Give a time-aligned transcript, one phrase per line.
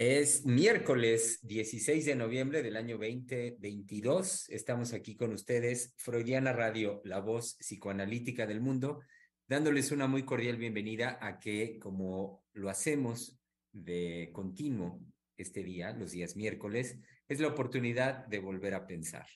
[0.00, 4.48] Es miércoles 16 de noviembre del año 2022.
[4.48, 9.00] Estamos aquí con ustedes, Freudiana Radio, la voz psicoanalítica del mundo,
[9.48, 13.40] dándoles una muy cordial bienvenida a que, como lo hacemos
[13.72, 15.00] de continuo
[15.36, 16.96] este día, los días miércoles,
[17.26, 19.26] es la oportunidad de volver a pensar.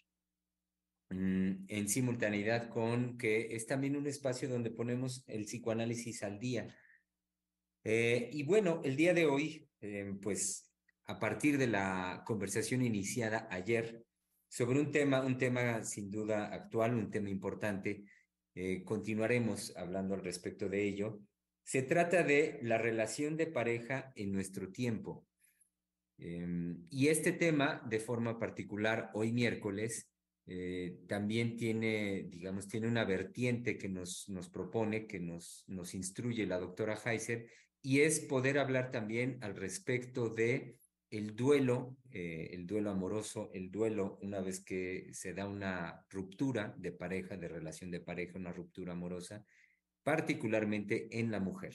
[1.11, 6.73] Mm, en simultaneidad con que es también un espacio donde ponemos el psicoanálisis al día.
[7.83, 10.73] Eh, y bueno, el día de hoy eh, pues
[11.07, 14.05] a partir de la conversación iniciada ayer
[14.49, 18.05] sobre un tema, un tema sin duda actual, un tema importante,
[18.55, 21.21] eh, continuaremos hablando al respecto de ello.
[21.65, 25.27] Se trata de la relación de pareja en nuestro tiempo.
[26.19, 30.09] Em, y este tema, de forma particular, hoy miércoles,
[30.47, 36.47] eh, también tiene, digamos, tiene una vertiente que nos, nos propone, que nos, nos instruye
[36.47, 37.49] la doctora Heiser,
[37.83, 40.79] y es poder hablar también al respecto de
[41.11, 46.75] el duelo, eh, el duelo amoroso, el duelo una vez que se da una ruptura
[46.79, 49.45] de pareja, de relación de pareja, una ruptura amorosa,
[50.03, 51.75] particularmente en la mujer.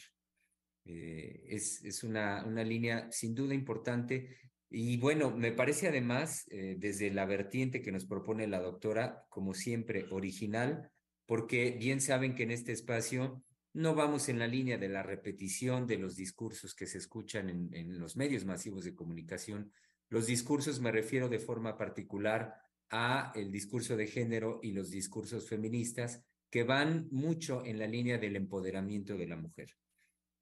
[0.85, 4.37] Eh, es es una, una línea sin duda importante
[4.69, 9.53] y bueno, me parece además, eh, desde la vertiente que nos propone la doctora, como
[9.53, 10.91] siempre, original,
[11.25, 13.43] porque bien saben que en este espacio
[13.77, 17.99] no vamos en la línea de la repetición de los discursos que se escuchan en,
[17.99, 19.71] los medios masivos de comunicación.
[20.09, 22.55] Los discursos me refiero de forma particular
[22.89, 28.17] a el discurso de género y los discursos feministas que van mucho en la línea
[28.17, 29.69] del empoderamiento de la mujer.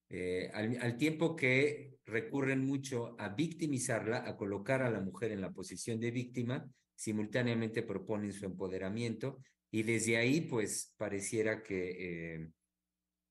[0.07, 5.51] Eh, al, tiempo que recurren mucho a victimizarla, a colocar a la mujer en la
[5.51, 6.65] posición de víctima,
[6.95, 9.39] simultáneamente proponen su empoderamiento
[9.71, 12.49] y desde ahí pues pareciera que eh,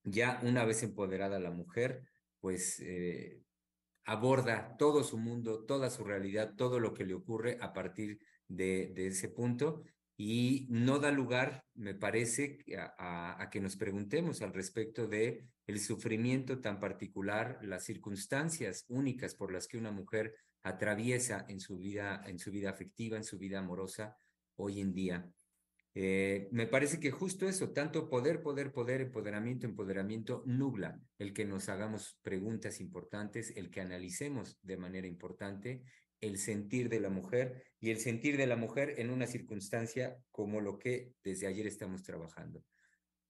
[0.04, 2.02] ya una vez empoderada la mujer,
[2.40, 3.42] pues eh,
[4.04, 8.92] aborda todo su mundo, toda su realidad, todo lo que le ocurre a partir de,
[8.96, 9.82] ese punto
[10.16, 15.80] y no da lugar, me parece, a, a, que nos preguntemos al respecto de el
[15.80, 22.22] sufrimiento tan particular, las circunstancias únicas por las que una mujer atraviesa en su vida,
[22.26, 24.16] en su vida afectiva, en su vida amorosa
[24.56, 25.30] hoy en día.
[25.96, 31.44] Eh, me parece que justo eso, tanto poder, poder, poder, empoderamiento, empoderamiento, nubla el que
[31.44, 35.84] nos hagamos preguntas importantes, el que analicemos de manera importante
[36.20, 40.60] el sentir de la mujer y el sentir de la mujer en una circunstancia como
[40.60, 42.64] lo que desde ayer estamos trabajando.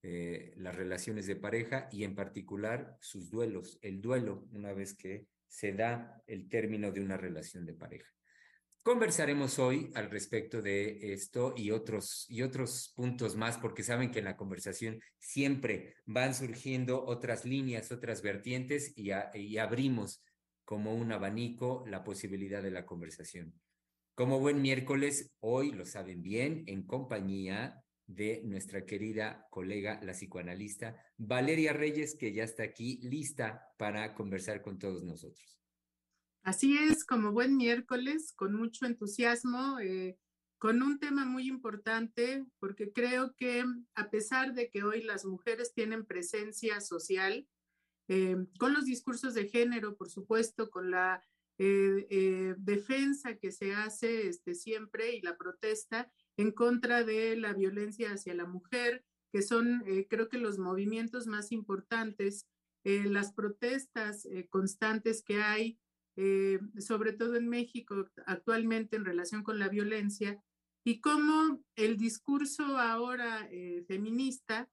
[0.03, 5.27] Eh, las relaciones de pareja y en particular sus duelos, el duelo una vez que
[5.49, 8.11] se da el término de una relación de pareja.
[8.85, 14.19] Conversaremos hoy al respecto de esto y otros, y otros puntos más, porque saben que
[14.19, 20.23] en la conversación siempre van surgiendo otras líneas, otras vertientes y, y abrimos
[20.67, 23.55] como un abanico la posibilidad de la conversación.
[24.15, 30.95] Como buen miércoles, hoy lo saben bien, en compañía de nuestra querida colega, la psicoanalista
[31.17, 35.64] Valeria Reyes, que ya está aquí lista para conversar con todos nosotros.
[36.45, 40.19] Así es, como buen miércoles, con mucho entusiasmo, eh,
[40.59, 45.73] con un tema muy importante, porque creo que a pesar de que hoy las mujeres
[45.73, 47.49] tienen presencia social,
[48.09, 51.25] eh, con los discursos de género, por supuesto, con la
[51.57, 58.13] eh, defensa que se hace este, siempre y la protesta en contra de la violencia
[58.13, 59.03] hacia la mujer,
[59.33, 62.47] que son, creo que los movimientos más importantes,
[62.85, 65.79] las protestas constantes que hay
[66.17, 70.41] eh, sobre todo en México actualmente en relación con la violencia,
[70.87, 74.71] y cómo el discurso ahora eh, feminista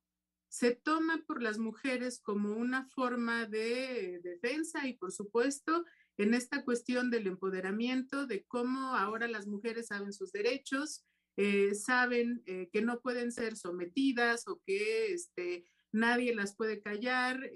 [0.49, 5.85] se toma por las mujeres como una forma de defensa y por supuesto
[6.17, 11.05] en esta cuestión del empoderamiento, de cómo ahora las mujeres saben sus derechos,
[11.37, 17.49] eh, saben que no pueden ser sometidas o que este, nadie las puede callar,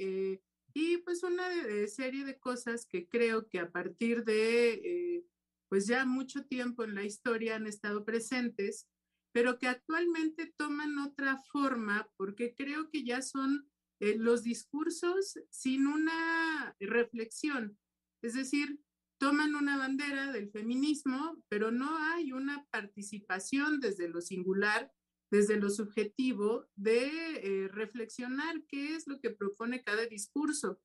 [0.75, 1.47] y pues una
[1.87, 5.25] serie de cosas que creo que a partir de eh,
[5.69, 8.85] pues ya mucho tiempo en la historia han estado presentes,
[9.31, 13.69] pero que actualmente toman otra forma porque creo que ya son
[14.01, 17.77] eh, los discursos sin una reflexión.
[18.21, 18.77] Es decir,
[19.17, 24.91] toman una bandera del feminismo, pero no hay una participación desde lo singular
[25.35, 30.79] desde lo subjetivo de eh, reflexionar qué es lo que propone cada discurso.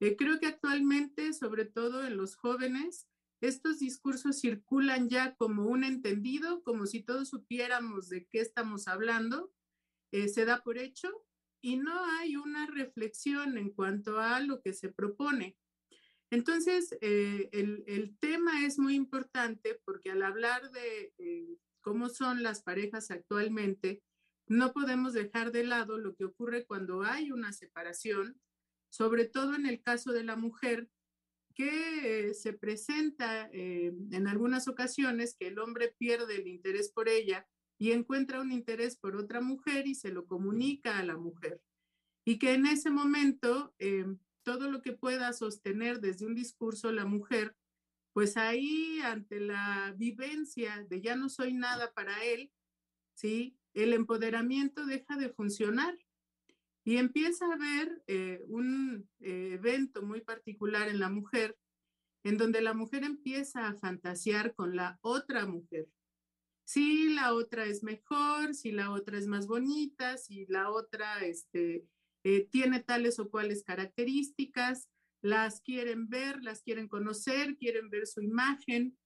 [0.00, 3.08] Eh, creo que actualmente, sobre todo en los jóvenes,
[3.40, 9.52] estos discursos circulan ya como un entendido, como si todos supiéramos de qué estamos hablando,
[10.12, 11.08] eh, se da por hecho
[11.60, 15.56] y no hay una reflexión en cuanto a lo que se propone.
[16.30, 21.56] Entonces, eh, el, tema es muy importante porque al hablar de eh,
[21.88, 24.02] cómo son las parejas actualmente,
[24.46, 28.38] no podemos dejar de lado lo que ocurre cuando hay una separación,
[28.90, 30.90] sobre todo en el caso de la mujer,
[31.54, 37.48] que se presenta en algunas ocasiones que el hombre pierde el interés por ella
[37.78, 41.62] y encuentra un interés por otra mujer y se lo comunica a la mujer.
[42.26, 44.04] Y que en ese momento eh,
[44.42, 47.56] todo lo que pueda sostener desde un discurso la mujer,
[48.18, 52.50] pues ahí ante la vivencia de ya no soy nada para él,
[53.14, 53.56] ¿sí?
[53.74, 55.96] El empoderamiento deja de funcionar
[56.82, 61.56] y empieza a haber eh, un eh, evento muy particular en la mujer,
[62.24, 65.86] en donde la mujer empieza a fantasear con la otra mujer
[66.64, 71.86] si la otra es mejor, si la otra es más bonita, si la otra este,
[72.24, 74.88] eh, tiene tales o cuales características,
[75.20, 78.96] las quieren ver, las quieren conocer, quieren ver su imagen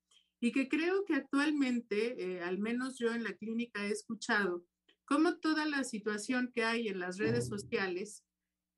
[0.41, 4.64] y que creo que actualmente, eh, al menos yo en la clínica he escuchado,
[5.05, 8.25] cómo toda la situación que hay en las redes sociales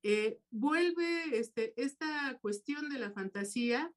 [0.03, 3.91] eh, vuelve este, esta cuestión de la fantasía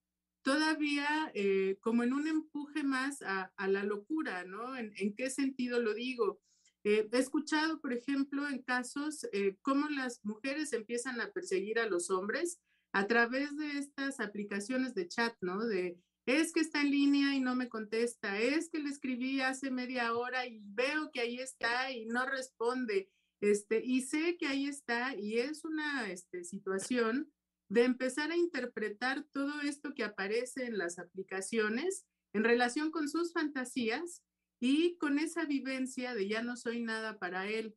[0.48, 4.76] todavía eh, como en un empuje más a, la locura, ¿no?
[4.76, 6.40] ¿En, qué sentido lo digo?
[6.84, 11.86] Eh, he escuchado, por ejemplo, en casos eh, cómo las mujeres empiezan a perseguir a
[11.86, 12.60] los hombres
[12.92, 15.64] a través de estas aplicaciones de chat, ¿no?
[15.66, 19.70] De es que está en línea y no me contesta, es que le escribí hace
[19.70, 24.66] media hora y veo que ahí está y no responde, este, y sé que ahí
[24.66, 27.32] está y es una este, situación
[27.70, 33.32] de empezar a interpretar todo esto que aparece en las aplicaciones en relación con sus
[33.32, 34.22] fantasías
[34.60, 37.76] y con esa vivencia de ya no soy nada para él.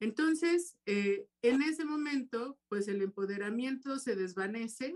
[0.00, 4.94] Entonces, eh, en ese momento, pues el empoderamiento se desvanece,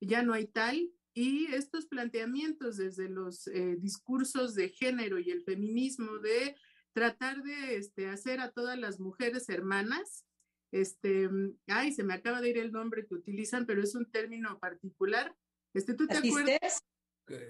[0.00, 5.44] ya no hay tal, y estos planteamientos desde los eh, discursos de género y el
[5.44, 6.56] feminismo de
[6.92, 10.26] tratar de este, hacer a todas las mujeres hermanas,
[10.72, 11.30] este,
[11.68, 15.36] ay, se me acaba de ir el nombre que utilizan, pero es un término particular.
[15.72, 16.82] Este, ¿tú te acuerdas?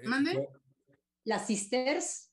[0.05, 0.47] ¿Mande?
[1.25, 2.31] Las sisters.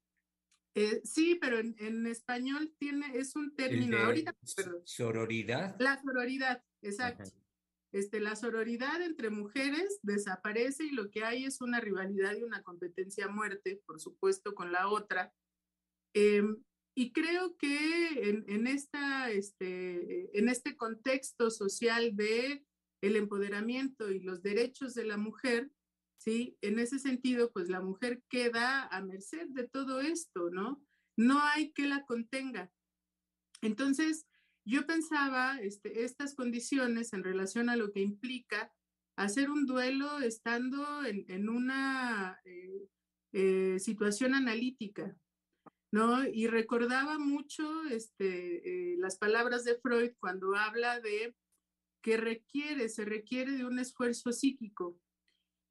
[0.73, 3.97] Eh, sí, pero en, español tiene, es un término.
[3.97, 4.35] Ahorita,
[4.85, 5.75] Sororidad.
[5.79, 7.29] La sororidad, exacto.
[7.91, 12.63] Este, la sororidad entre mujeres desaparece y lo que hay es una rivalidad y una
[12.63, 15.33] competencia a muerte, por supuesto, con la otra.
[16.13, 16.43] Eh,
[16.95, 22.65] y creo que en, esta, este, en este contexto social de
[23.01, 25.71] el empoderamiento y los derechos de la mujer,
[26.21, 26.55] ¿sí?
[26.61, 30.83] En ese sentido, pues la mujer queda a merced de todo esto, ¿no?
[31.17, 32.71] No hay que la contenga.
[33.61, 34.27] Entonces,
[34.63, 38.71] yo pensaba este, estas condiciones en relación a lo que implica
[39.15, 42.87] hacer un duelo estando en, una eh,
[43.33, 45.17] eh, situación analítica,
[45.91, 46.23] ¿no?
[46.27, 51.35] Y recordaba mucho este, eh, las palabras de Freud cuando habla de
[52.03, 54.99] que requiere, se requiere de un esfuerzo psíquico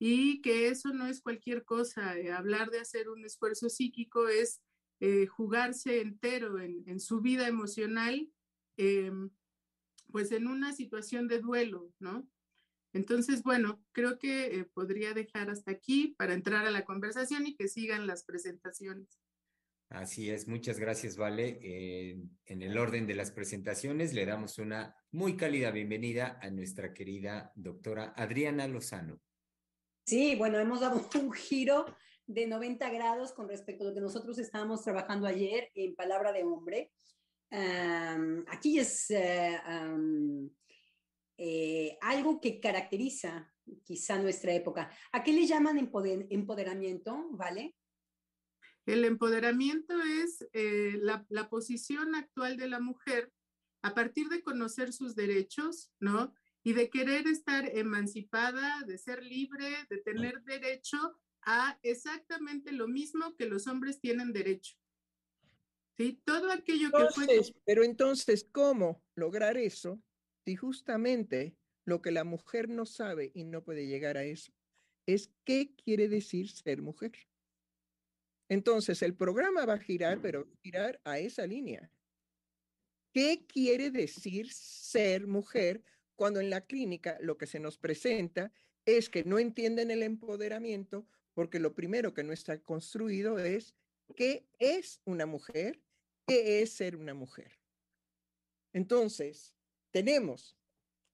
[0.03, 2.19] y que eso no es cualquier cosa.
[2.19, 4.63] Eh, hablar de hacer un esfuerzo psíquico es
[4.99, 8.27] eh, jugarse entero en, su vida emocional,
[8.79, 9.31] em,
[10.11, 12.27] pues en una situación de duelo, ¿no?
[12.95, 17.69] Entonces, bueno, creo que podría dejar hasta aquí para entrar a la conversación y que
[17.69, 19.21] sigan las presentaciones.
[19.91, 21.59] Así es, muchas gracias, Vale.
[22.47, 27.53] en el orden de las presentaciones, le damos una muy cálida bienvenida a nuestra querida
[27.55, 29.21] doctora Adriana Lozano.
[30.11, 31.87] Sí, bueno, hemos dado un giro
[32.27, 36.43] de 90 grados con respecto a lo que nosotros estábamos trabajando ayer en Palabra de
[36.43, 36.91] Hombre.
[38.49, 39.57] aquí es eh,
[41.39, 44.91] eh, algo que caracteriza quizá nuestra época.
[45.13, 47.77] ¿A qué le llaman empoderamiento, ¿vale?
[48.87, 53.31] El empoderamiento es eh, la, posición actual de la mujer
[53.83, 56.35] a partir de conocer sus derechos, ¿no?
[56.63, 63.35] Y de querer estar emancipada, de ser libre, de tener derecho a exactamente lo mismo
[63.37, 64.77] que los hombres tienen derecho.
[65.97, 66.21] ¿Sí?
[66.25, 67.27] Todo aquello que fue...
[67.65, 70.03] Pero entonces, ¿cómo lograr eso
[70.45, 74.53] si justamente lo que la mujer no sabe y no puede llegar a eso
[75.07, 77.13] es qué quiere decir ser mujer?
[78.49, 81.91] Entonces, el programa va a girar, pero va a girar a esa línea.
[83.13, 85.85] ¿Qué quiere decir ser mujer
[86.21, 88.53] cuando en la clínica lo que se nos presenta
[88.85, 93.75] es que no entienden el empoderamiento porque lo primero que no está construido es
[94.17, 95.81] qué es una mujer,
[96.27, 97.59] qué es ser una mujer.
[98.75, 99.55] Entonces,
[99.93, 100.59] tenemos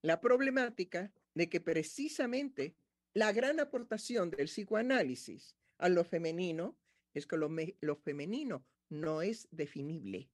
[0.02, 2.75] la problemática de que precisamente
[3.14, 6.76] la gran aportación del psicoanálisis a lo femenino
[7.14, 7.48] es que lo,
[7.80, 10.32] lo femenino no es definible.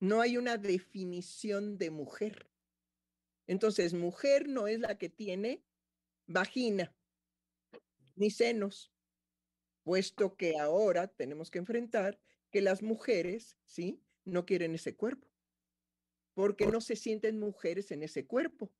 [0.00, 2.50] No hay una definición de mujer.
[3.46, 5.64] Entonces, mujer no es la que tiene
[6.26, 6.96] vagina
[8.16, 8.92] ni senos,
[9.82, 12.20] puesto que ahora tenemos que enfrentar
[12.50, 14.02] que las mujeres, ¿sí?
[14.24, 15.28] No quieren ese cuerpo,
[16.34, 18.72] porque no se sienten mujeres en ese cuerpo.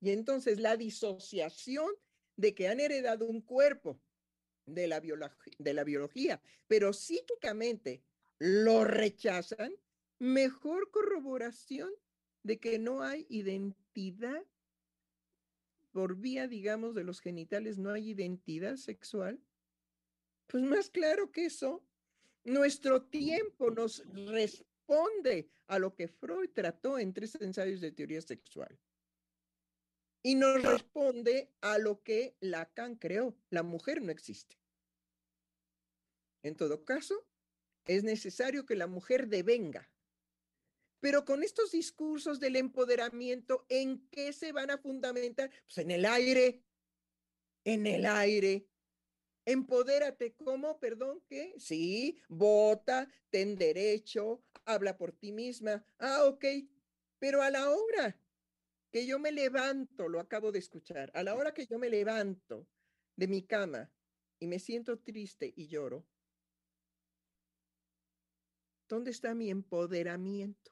[0.00, 1.90] Y entonces la disociación
[2.36, 4.00] de que han heredado un cuerpo
[4.64, 8.02] de la, de la biología, pero psíquicamente
[8.38, 9.74] lo rechazan,
[10.18, 11.90] mejor corroboración
[12.42, 13.79] de que no hay identidad
[15.92, 19.42] por vía, digamos, de los genitales, no hay identidad sexual.
[20.46, 21.84] Pues más claro que eso,
[22.44, 28.78] nuestro tiempo nos responde a lo que Freud trató en tres ensayos de teoría sexual.
[30.22, 33.36] Y nos responde a lo que Lacan creó.
[33.48, 34.58] La mujer no existe.
[36.42, 37.26] En todo caso,
[37.86, 39.90] es necesario que la mujer devenga.
[41.00, 45.50] Pero con estos discursos del empoderamiento, ¿en qué se van a fundamentar?
[45.64, 46.62] Pues en el aire,
[47.64, 48.66] en el aire.
[49.46, 50.78] Empodérate, ¿cómo?
[50.78, 51.54] Perdón, ¿qué?
[51.58, 55.84] Sí, vota, ten derecho, habla por ti misma.
[55.98, 56.44] Ah, ok.
[57.18, 58.20] Pero a la hora
[58.90, 62.68] que yo me levanto, lo acabo de escuchar, a la hora que yo me levanto
[63.16, 63.90] de mi cama
[64.38, 66.06] y me siento triste y lloro,
[68.88, 70.70] ¿dónde está mi empoderamiento?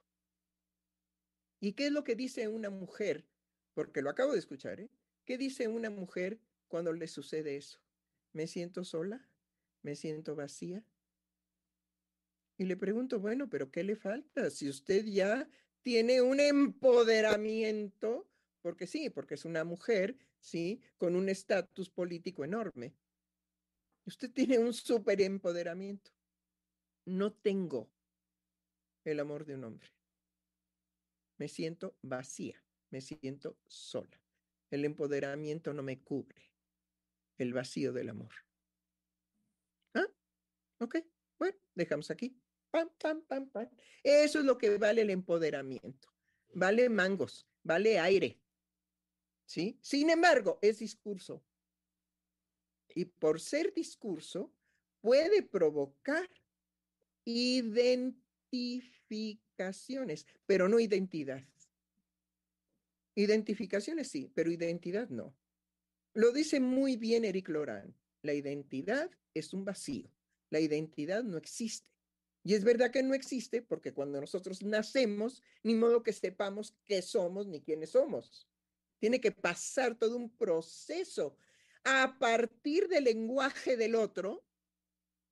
[1.61, 3.27] ¿Y qué es lo que dice una mujer?
[3.75, 4.91] Porque lo acabo de escuchar, ¿eh?
[5.25, 7.81] ¿Qué dice una mujer cuando le sucede eso?
[8.33, 9.29] ¿Me siento sola?
[9.83, 10.85] ¿Me siento vacía?
[12.57, 14.50] Y le pregunto, bueno, pero ¿qué le falta?
[14.50, 15.49] Si usted ya
[15.83, 18.29] tiene un empoderamiento,
[18.62, 22.95] porque sí, porque es una mujer, sí, con un estatus político enorme.
[24.07, 26.11] Usted tiene un súper empoderamiento.
[27.05, 27.91] No tengo
[29.05, 29.98] el amor de un hombre.
[31.38, 34.21] Me siento vacía, me siento sola.
[34.71, 36.52] El empoderamiento no me cubre
[37.38, 38.35] el vacío del amor.
[39.95, 40.07] ¿Ah?
[40.80, 40.97] Ok,
[41.38, 42.37] bueno, dejamos aquí.
[42.71, 43.71] Pam, pam, pam, pam.
[44.02, 46.12] Eso es lo que vale el empoderamiento.
[46.52, 48.40] Vale mangos, vale aire.
[49.47, 49.78] ¿Sí?
[49.80, 51.42] Sin embargo, es discurso.
[52.95, 54.52] Y por ser discurso,
[55.00, 56.28] puede provocar
[59.59, 61.43] identificaciones, pero no identidad.
[63.15, 65.37] Identificaciones sí, pero identidad no.
[66.15, 67.95] Lo dice muy bien Eric Loran.
[68.23, 70.11] La identidad es un vacío.
[70.50, 71.88] La identidad no existe.
[72.45, 77.03] Y es verdad que no existe porque cuando nosotros nacemos, ni modo que sepamos qué
[77.03, 78.49] somos ni quiénes somos.
[79.00, 81.37] Tiene que pasar todo un proceso
[81.85, 84.45] a partir del lenguaje del otro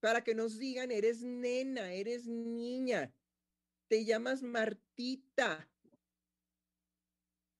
[0.01, 3.13] para que nos digan, eres nena, eres niña,
[3.89, 5.71] te llamas Martita.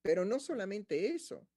[0.01, 1.47] Pero no solamente eso.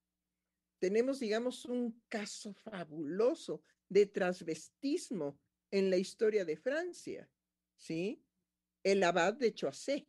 [0.79, 7.29] Tenemos, digamos, un caso fabuloso de transvestismo en la historia de Francia.
[7.75, 8.23] ¿sí?
[8.83, 10.07] El abad de Choisy,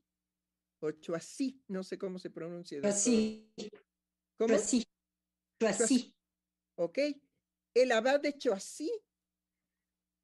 [0.80, 2.80] o Choisy, no sé cómo se pronuncia.
[2.80, 3.50] Choisy.
[4.36, 4.54] ¿Cómo?
[4.54, 4.84] Choisy.
[5.60, 6.14] Choisy.
[6.76, 6.98] Ok.
[7.74, 8.90] El abad de Choisy,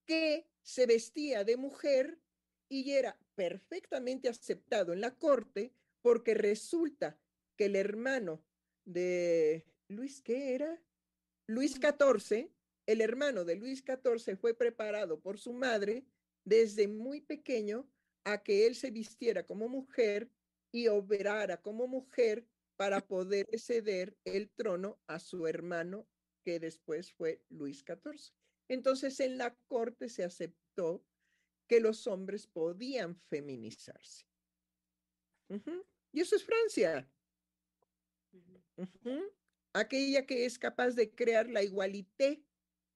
[0.06, 2.20] que se vestía de mujer
[2.68, 7.16] y era perfectamente aceptado en la corte porque resulta
[7.56, 8.44] que el hermano
[8.84, 10.82] de Luis, ¿qué era?
[11.46, 12.50] Luis XIV,
[12.86, 16.04] el hermano de Luis XIV fue preparado por su madre
[16.44, 17.88] desde muy pequeño
[18.24, 20.28] a que él se vistiera como mujer
[20.72, 22.44] y obrara como mujer
[22.76, 26.08] para poder ceder el trono a su hermano,
[26.44, 28.34] que después fue Luis XIV.
[28.68, 31.04] Entonces en la corte se aceptó
[31.68, 34.26] que los hombres podían feminizarse.
[36.12, 37.08] Y eso es Francia.
[39.72, 42.42] Aquella que es capaz de crear la igualité,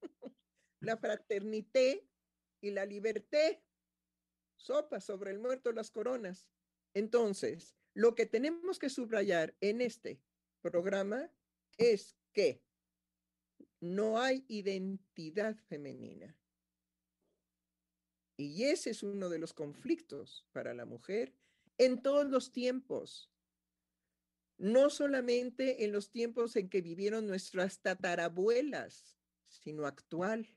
[0.80, 2.08] la fraternité
[2.60, 3.58] y la libertad.
[4.56, 6.48] Sopa sobre el muerto las coronas.
[6.94, 10.20] Entonces, lo que tenemos que subrayar en este
[10.60, 11.30] programa
[11.78, 12.62] es que
[13.80, 16.36] no hay identidad femenina.
[18.44, 21.34] Y ese es uno de los conflictos para la mujer
[21.78, 23.30] en todos los tiempos.
[24.58, 29.16] No solamente en los tiempos en que vivieron nuestras tatarabuelas,
[29.48, 30.48] sino actual.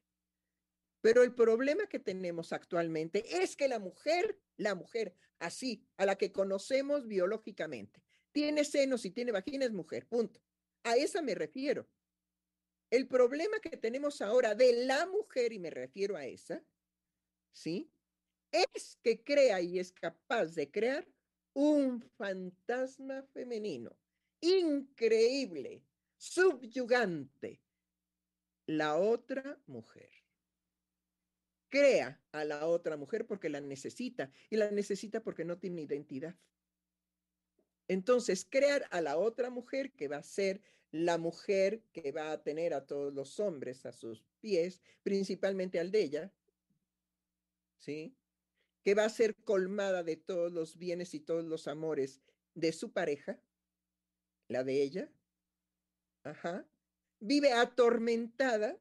[1.01, 6.15] Pero el problema que tenemos actualmente es que la mujer, la mujer, así, a la
[6.15, 8.01] que conocemos biológicamente,
[8.31, 10.41] tiene senos y tiene vagina, es mujer, punto.
[10.83, 11.87] A esa me refiero.
[12.89, 16.63] El problema que tenemos ahora de la mujer, y me refiero a esa,
[17.55, 17.89] ¿sí?
[18.51, 21.07] Es que crea y es capaz de crear
[21.53, 23.97] un fantasma femenino
[24.41, 25.83] increíble,
[26.17, 27.61] subyugante,
[28.67, 30.09] la otra mujer.
[31.69, 36.35] Crea a la otra mujer porque la necesita y la necesita porque no tiene identidad.
[37.87, 42.43] Entonces, crear a la otra mujer que va a ser la mujer que va a
[42.43, 46.33] tener a todos los hombres a sus pies, principalmente al de ella,
[47.79, 48.15] ¿sí?
[48.83, 52.21] Que va a ser colmada de todos los bienes y todos los amores
[52.53, 53.39] de su pareja,
[54.47, 55.11] la de ella,
[56.23, 56.67] ajá,
[57.19, 58.79] vive atormentada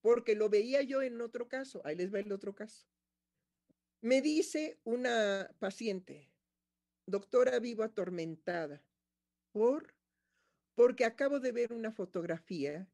[0.00, 1.80] porque lo veía yo en otro caso.
[1.84, 2.86] Ahí les va el otro caso.
[4.02, 6.30] Me dice una paciente,
[7.06, 8.82] doctora, vivo atormentada.
[9.50, 9.94] ¿Por?
[10.74, 12.86] Porque acabo de ver una fotografía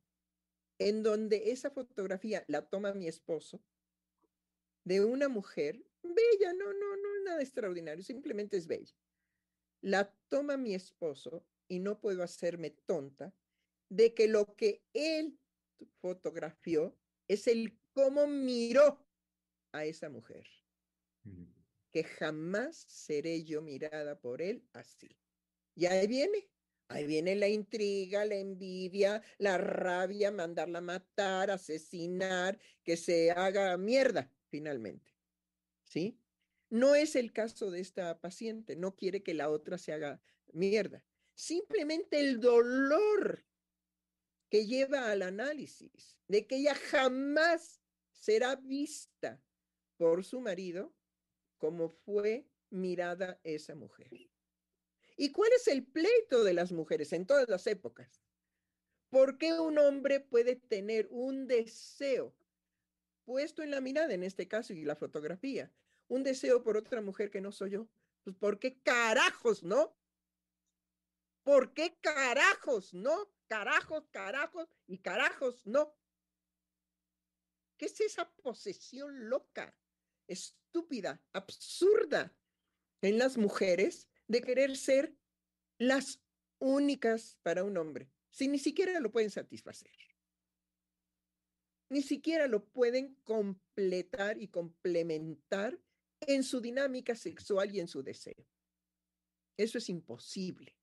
[0.78, 3.60] en donde esa fotografía la toma mi esposo
[4.84, 8.94] de una mujer bella, no, no, no, nada extraordinario, simplemente es bella.
[9.82, 13.34] La toma mi esposo y no puedo hacerme tonta
[13.88, 15.38] de que lo que él
[16.00, 19.06] fotografió es el cómo miró
[19.72, 20.46] a esa mujer.
[21.92, 25.16] Que jamás seré yo mirada por él así.
[25.74, 26.50] Y ahí viene,
[26.88, 34.30] ahí viene la intriga, la envidia, la rabia, mandarla matar, asesinar, que se haga mierda
[34.50, 35.14] finalmente.
[35.84, 36.20] ¿Sí?
[36.68, 40.20] No es el caso de esta paciente, no quiere que la otra se haga
[40.52, 41.02] mierda.
[41.34, 43.44] Simplemente el dolor
[44.50, 47.80] que lleva al análisis de que ella jamás
[48.12, 49.42] será vista
[49.96, 50.94] por su marido
[51.58, 54.10] como fue mirada esa mujer.
[55.16, 58.22] ¿Y cuál es el pleito de las mujeres en todas las épocas?
[59.10, 62.34] ¿Por qué un hombre puede tener un deseo
[63.30, 65.72] puesto en la mirada, en este caso, y la fotografía,
[66.08, 67.88] un deseo por otra mujer que no soy yo?
[68.24, 69.96] Pues ¿por qué carajos, no?
[71.44, 73.30] ¿Por qué carajos, no?
[73.50, 75.92] carajos, carajos y carajos, no.
[77.76, 79.76] ¿Qué es esa posesión loca,
[80.28, 82.32] estúpida, absurda
[83.02, 85.16] en las mujeres de querer ser
[85.78, 86.20] las
[86.60, 90.09] únicas para un hombre, si ni siquiera lo pueden satisfacer?
[91.90, 95.78] Ni siquiera lo pueden completar y complementar
[96.20, 98.46] en su dinámica sexual y en su deseo.
[99.56, 100.76] Eso es imposible.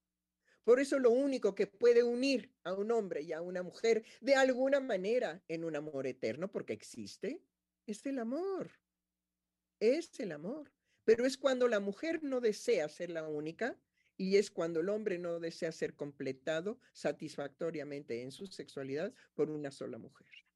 [0.66, 4.36] Por eso lo único que puede unir a un hombre y a una mujer de
[4.36, 7.42] alguna manera en un amor eterno, porque existe,
[7.86, 8.70] es el amor.
[9.80, 10.74] Es el amor.
[11.06, 13.80] Pero es cuando la mujer no desea ser la única
[14.18, 19.72] y es cuando el hombre no desea ser completado satisfactoriamente en su sexualidad por una
[19.72, 20.47] sola mujer.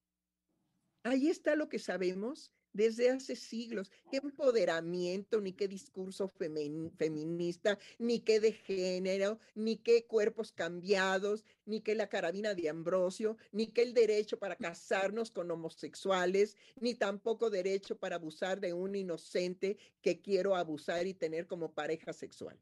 [1.04, 3.92] Ahí está lo que sabemos desde hace siglos.
[4.10, 11.82] Qué empoderamiento, ni qué discurso feminista, ni qué de género, ni qué cuerpos cambiados, ni
[11.82, 17.50] qué la carabina de Ambrosio, ni qué el derecho para casarnos con homosexuales, ni tampoco
[17.50, 22.60] derecho para abusar de un inocente que quiero abusar y tener como pareja sexual.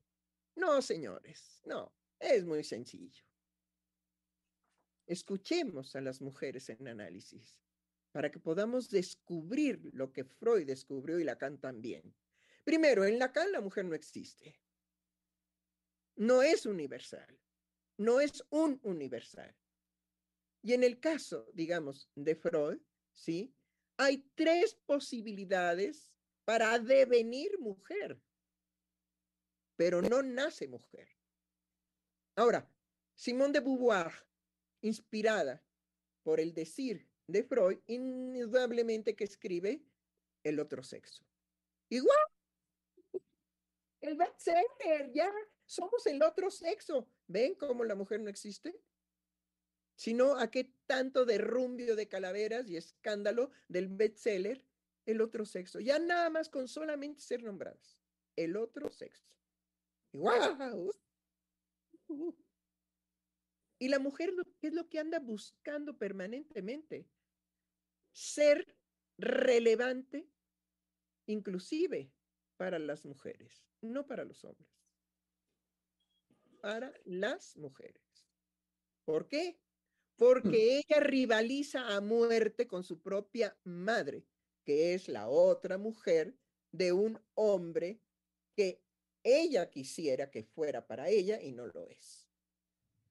[0.56, 3.23] No, señores, no, es muy sencillo.
[5.06, 7.60] Escuchemos a las mujeres en análisis
[8.12, 12.15] para que podamos descubrir lo que Freud descubrió y Lacan también.
[12.63, 14.60] Primero, en Lacan la mujer no existe.
[16.15, 17.39] No es universal.
[17.98, 19.56] No es un universal.
[20.62, 22.80] Y en el caso, digamos, de Freud,
[23.13, 23.54] ¿sí?
[23.98, 26.12] Hay tres posibilidades
[26.45, 28.22] para devenir mujer,
[29.76, 31.10] pero no nace mujer.
[32.36, 32.69] Ahora,
[33.15, 34.12] Simone de Beauvoir,
[34.82, 35.62] inspirada
[36.24, 39.84] por el decir de Freud, indudablemente que escribe
[40.44, 41.24] el otro sexo.
[41.89, 42.18] Igual,
[44.02, 45.32] el bestseller, ya
[45.65, 47.08] somos el otro sexo.
[47.28, 48.82] ¿Ven cómo la mujer no existe?
[49.96, 54.65] Sino a qué tanto derrumbio de calaveras y escándalo del bestseller,
[55.06, 55.80] el otro sexo.
[55.80, 58.00] Ya nada más con solamente ser nombradas.
[58.36, 59.28] El otro sexo.
[60.13, 60.92] ¡Wow!
[63.78, 67.08] Y la mujer, ¿qué es lo que anda buscando permanentemente?
[68.19, 68.75] Ser
[69.17, 70.27] relevante,
[71.25, 72.12] inclusive
[72.58, 74.69] para las mujeres, no para los hombres.
[76.60, 78.29] Para las mujeres.
[79.05, 79.58] ¿Por qué?
[80.17, 80.91] Porque mm.
[80.91, 84.27] ella rivaliza a muerte con su propia madre,
[84.65, 86.38] que es la otra mujer
[86.73, 88.01] de un hombre
[88.53, 88.84] que
[89.23, 92.29] ella quisiera que fuera para ella y no lo es.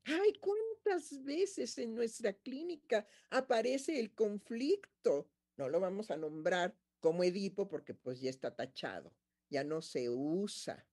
[0.05, 0.35] Ay,
[0.83, 5.31] ¿cuántas veces en nuestra clínica aparece el conflicto?
[5.57, 9.14] No lo vamos a nombrar como Edipo porque pues ya está tachado,
[9.49, 10.87] ya no se usa.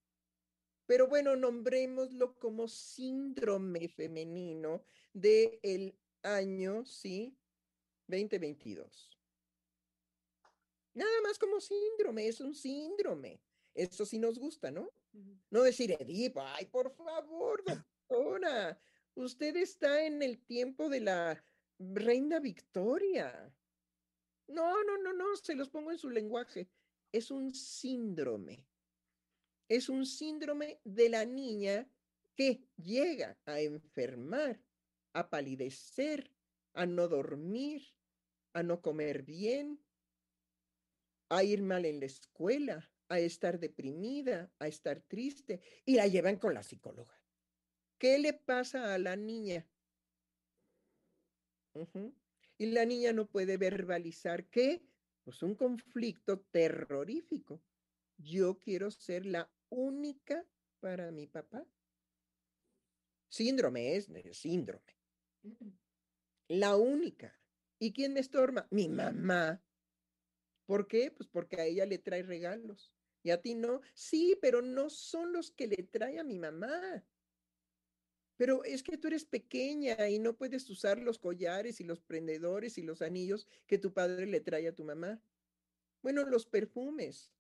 [0.86, 7.36] Pero bueno, nombrémoslo como síndrome femenino del el año, ¿sí?
[8.08, 9.20] 2022.
[10.94, 13.42] Nada más como síndrome, es un síndrome.
[13.74, 14.90] Eso sí nos gusta, ¿no?
[15.50, 18.80] No decir Edipo, ay, por favor, doctora,
[19.16, 21.44] usted está en el tiempo de la
[21.80, 23.54] reina Victoria.
[24.48, 26.70] No, no, no, no, se los pongo en su lenguaje.
[27.12, 28.68] Es un síndrome.
[29.68, 31.90] Es un síndrome de la niña
[32.36, 34.62] que llega a enfermar,
[35.14, 36.32] a palidecer,
[36.74, 37.96] a no dormir,
[38.54, 39.82] a no comer bien,
[41.30, 46.38] a ir mal en la escuela, a estar deprimida, a estar triste, y la llevan
[46.38, 47.25] con la psicóloga.
[47.98, 49.68] ¿Qué le pasa a la niña?
[52.58, 54.86] Y la niña no puede verbalizar qué,
[55.24, 57.62] pues un conflicto terrorífico.
[58.18, 60.46] Yo quiero ser la única
[60.80, 61.66] para mi papá.
[63.28, 64.96] Síndrome es síndrome.
[66.48, 67.38] La única.
[67.80, 68.68] ¿Y quién me estorba?
[68.72, 69.62] Mi mamá.
[70.66, 71.12] ¿Por qué?
[71.12, 73.82] Pues porque a ella le trae regalos y a ti no.
[73.94, 77.06] Sí, pero no son los que le trae a mi mamá.
[78.38, 82.78] Pero es que tú eres pequeña y no puedes usar los collares y los prendedores
[82.78, 85.22] y los anillos que tu padre le trae a tu mamá.
[86.02, 87.32] Bueno, los perfumes.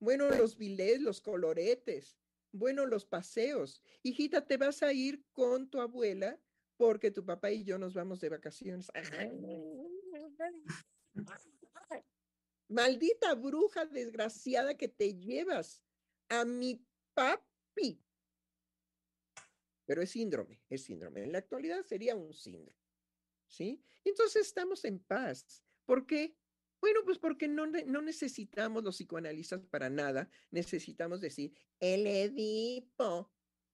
[0.00, 2.18] Bueno, los bilés, los coloretes.
[2.52, 3.82] Bueno, los paseos.
[4.02, 6.40] Hijita, te vas a ir con tu abuela
[6.76, 8.88] porque tu papá y yo nos vamos de vacaciones.
[12.68, 15.82] Maldita bruja desgraciada que te llevas
[16.28, 16.84] a mi
[17.14, 18.02] papi.
[19.86, 21.22] Pero es síndrome, es síndrome.
[21.22, 22.76] En la actualidad sería un síndrome.
[23.48, 23.82] ¿Sí?
[24.04, 25.64] Entonces estamos en paz.
[25.84, 26.36] ¿Por qué?
[26.80, 30.28] Bueno, pues porque no, no necesitamos los psicoanalistas para nada.
[30.50, 33.32] Necesitamos decir, el Edipo.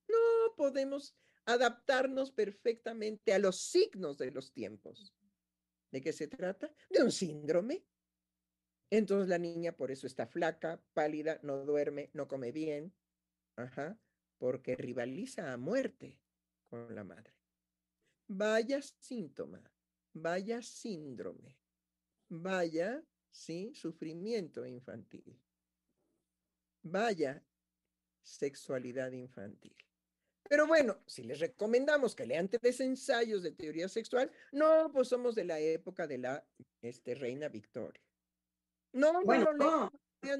[0.09, 5.15] No podemos adaptarnos perfectamente a los signos de los tiempos.
[5.91, 6.73] ¿De qué se trata?
[6.91, 7.85] De un síndrome.
[8.91, 12.95] Entonces la niña por eso está flaca, pálida, no duerme, no come bien,
[13.57, 13.99] ajá,
[14.43, 16.19] porque rivaliza a muerte
[16.69, 17.33] con la madre.
[18.27, 19.63] Vaya síntoma,
[20.15, 21.61] vaya síndrome,
[22.29, 25.41] vaya, sí, sufrimiento infantil,
[26.83, 27.41] vaya
[28.21, 29.77] sexualidad infantil.
[30.49, 35.37] Pero bueno, si les recomendamos que lean tres ensayos de teoría sexual, no, pues somos
[35.37, 36.45] de la época de la
[36.81, 38.03] este, reina Victoria.
[38.93, 39.89] No, bueno, no,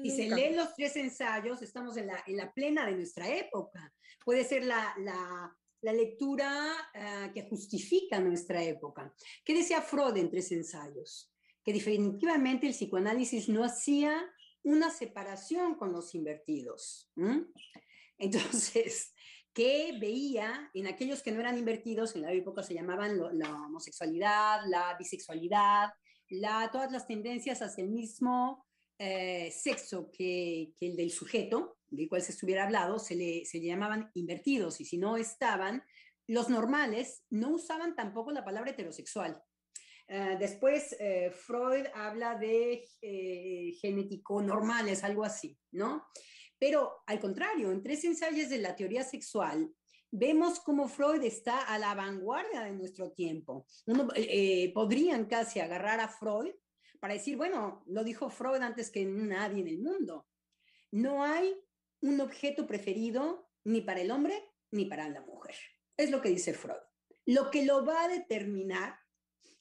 [0.01, 3.93] Si se leen los tres ensayos, estamos en la, en la plena de nuestra época.
[4.23, 9.13] Puede ser la, la, la lectura ah, que justifica nuestra época.
[9.43, 11.31] ¿Qué decía Freud en tres ensayos?
[11.63, 14.23] Que definitivamente el psicoanálisis no hacía
[14.63, 17.11] una separación con los invertidos.
[18.17, 19.13] Entonces,
[19.53, 24.61] ¿qué veía en aquellos que no eran invertidos, en la época se llamaban la homosexualidad,
[24.67, 25.89] la bisexualidad,
[26.71, 28.65] todas las tendencias hacia el mismo
[29.03, 34.09] eh, sexo que, el del sujeto, del cual se estuviera hablado, se le, se llamaban
[34.13, 35.83] invertidos y si no estaban,
[36.27, 39.41] los normales no usaban tampoco la palabra heterosexual.
[40.07, 42.85] Eh, después eh, Freud habla de
[43.81, 46.05] genético normales, algo así, ¿no?
[46.57, 49.69] Pero al contrario, en tres ensayos de la teoría sexual,
[50.15, 53.65] vemos cómo Freud está a la vanguardia de nuestro tiempo.
[53.87, 56.53] Uno, eh, podrían casi agarrar a Freud
[57.03, 60.25] para decir, bueno, lo dijo Freud antes que nadie en el mundo.
[60.89, 61.53] No hay
[61.99, 65.53] un objeto preferido ni para el hombre ni para la mujer.
[65.97, 66.79] Es lo que dice Freud.
[67.25, 68.97] Lo que lo va a determinar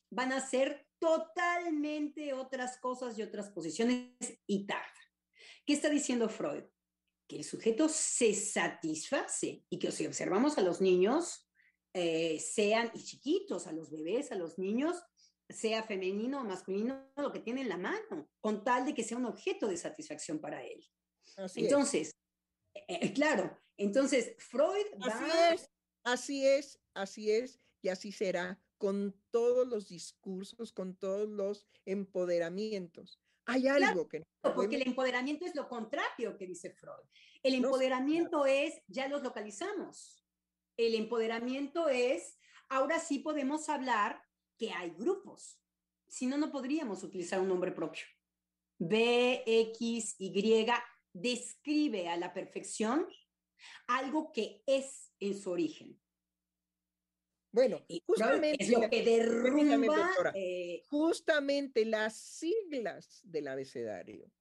[0.09, 4.15] van a ser totalmente otras cosas y otras posiciones
[4.47, 4.87] y tarda.
[5.67, 6.63] ¿Qué está diciendo Freud?
[7.29, 11.49] el sujeto se satisface y que si observamos a los niños,
[11.93, 15.03] eh, sean y chiquitos, a los bebés, a los niños,
[15.53, 19.19] sea femenino o masculino, lo que tiene en la mano, con tal de que sea
[19.19, 20.85] un objeto de satisfacción para él.
[21.57, 22.15] entonces,
[22.75, 25.13] eh, eh, claro, entonces Freud va...
[25.13, 25.71] Así es,
[26.05, 33.21] así es, así es, y así será con todos los discursos, con todos los empoderamientos.
[33.47, 34.23] Hay algo que...
[34.41, 37.07] Porque el empoderamiento es lo contrario que dice Freud.
[37.43, 40.25] El empoderamiento es, ya los localizamos.
[40.77, 42.39] El empoderamiento es,
[42.69, 44.23] ahora sí podemos hablar
[44.59, 45.59] que hay grupos.
[46.07, 48.05] Si no, no podríamos utilizar un nombre propio.
[48.79, 50.67] B, X, Y
[51.13, 53.07] describe a la perfección
[53.87, 56.01] algo que es en su origen.
[57.53, 64.33] Bueno, justamente es lo que derrumba eh, justamente las siglas del abecedario,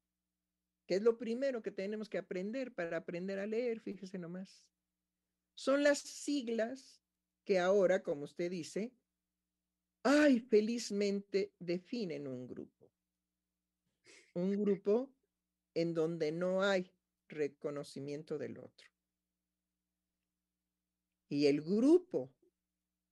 [0.88, 4.66] que es lo primero que tenemos que aprender para aprender a leer, fíjese nomás.
[5.56, 7.04] Son las siglas
[7.44, 8.94] que ahora, como usted dice,
[10.04, 12.92] ay, felizmente definen un grupo.
[14.34, 15.14] Un grupo
[15.74, 16.92] en donde no hay
[17.28, 18.88] reconocimiento del otro.
[21.30, 22.34] Y el grupo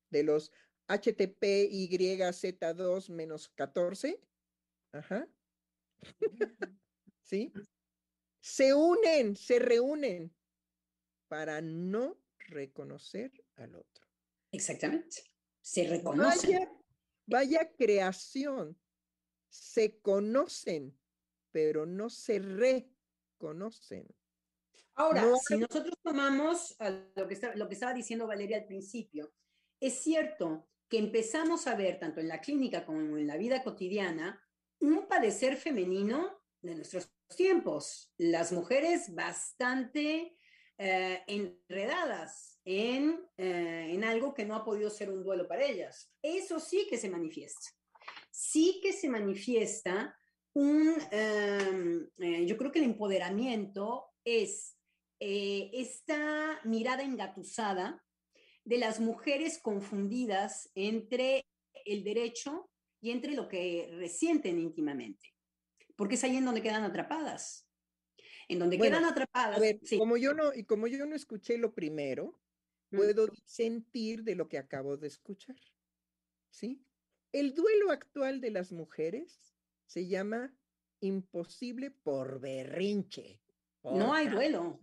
[0.10, 0.52] de los
[0.88, 4.20] HTP YZ2 menos 14,
[4.92, 5.30] ajá,
[7.24, 7.54] ¿sí?
[8.42, 10.34] Se unen, se reúnen
[11.28, 14.08] para no reconocer al otro.
[14.52, 15.24] Exactamente.
[15.62, 16.52] Se reconocen.
[16.54, 16.79] Vaya,
[17.30, 18.78] vaya creación.
[19.50, 20.98] Se conocen,
[21.52, 24.08] pero no se reconocen.
[24.96, 26.76] Ahora, si nosotros tomamos
[27.16, 29.34] lo que, lo que estaba diciendo Valeria al principio,
[29.80, 34.44] es cierto que empezamos a ver, tanto en la clínica como en la vida cotidiana,
[34.80, 38.12] un padecer femenino de nuestros tiempos.
[38.18, 40.36] Las mujeres bastante
[40.78, 46.12] eh, enredadas en, eh, en algo que no ha podido ser un duelo para ellas.
[46.22, 47.68] Eso sí que se manifiesta.
[48.32, 50.16] Sí que se manifiesta
[50.54, 54.76] un, em, eh, yo creo que el empoderamiento es
[55.22, 58.02] esta mirada engatusada
[58.64, 61.46] de las mujeres confundidas entre
[61.86, 62.70] el derecho
[63.02, 65.34] y entre lo que resienten íntimamente,
[65.96, 67.68] porque es ahí en donde quedan atrapadas.
[68.48, 69.62] En donde quedan atrapadas.
[69.98, 72.40] como yo no, y como yo no escuché lo primero.
[72.90, 75.56] Puedo sentir de lo que acabo de escuchar.
[76.50, 76.84] ¿Sí?
[77.32, 80.56] El duelo actual de las mujeres se llama
[81.00, 83.42] imposible por berrinche.
[83.84, 84.80] no hay duelo.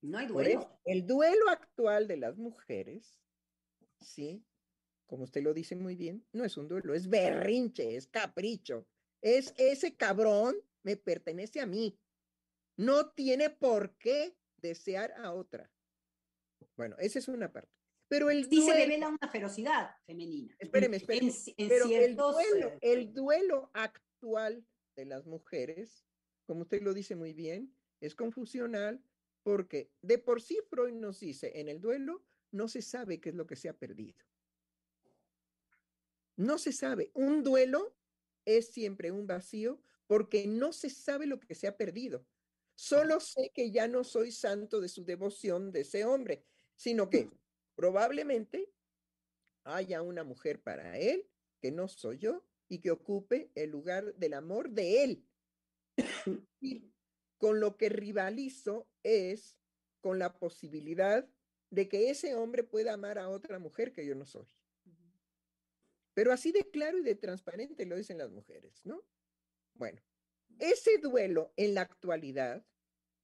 [0.00, 0.80] No hay duelo.
[0.84, 3.16] el duelo actual de las mujeres,
[4.00, 4.44] sí,
[5.06, 8.88] como usted lo dice muy bien, no es un duelo, es berrinche, es capricho.
[9.20, 11.98] Es ese cabrón me pertenece a mí.
[12.76, 15.71] No tiene por qué desear a otra.
[16.76, 17.70] Bueno, esa es una parte.
[18.08, 20.54] Pero el sí se revela una ferocidad femenina.
[20.58, 21.32] Espéreme, espéreme.
[21.56, 26.04] pero el, duelo, eh, el duelo actual de las mujeres,
[26.44, 29.02] como usted lo dice muy bien, es confusional
[29.42, 33.34] porque de por sí Freud nos dice, en el duelo no se sabe qué es
[33.34, 34.18] lo que se ha perdido.
[36.36, 37.10] No se sabe.
[37.14, 37.96] Un duelo
[38.44, 42.26] es siempre un vacío porque no se sabe lo que se ha perdido.
[42.74, 46.44] Solo sé que ya no soy santo de su devoción de ese hombre,
[46.82, 47.30] sino que
[47.76, 48.68] probablemente
[49.62, 54.34] haya una mujer para él que no soy yo y que ocupe el lugar del
[54.34, 55.24] amor de él.
[57.38, 59.56] con lo que rivalizo es
[60.00, 61.28] con la posibilidad
[61.70, 64.48] de que ese hombre pueda amar a otra mujer que yo no soy.
[66.14, 69.04] Pero así de claro y de transparente lo dicen las mujeres, ¿no?
[69.74, 70.02] Bueno,
[70.58, 72.66] ese duelo en la actualidad,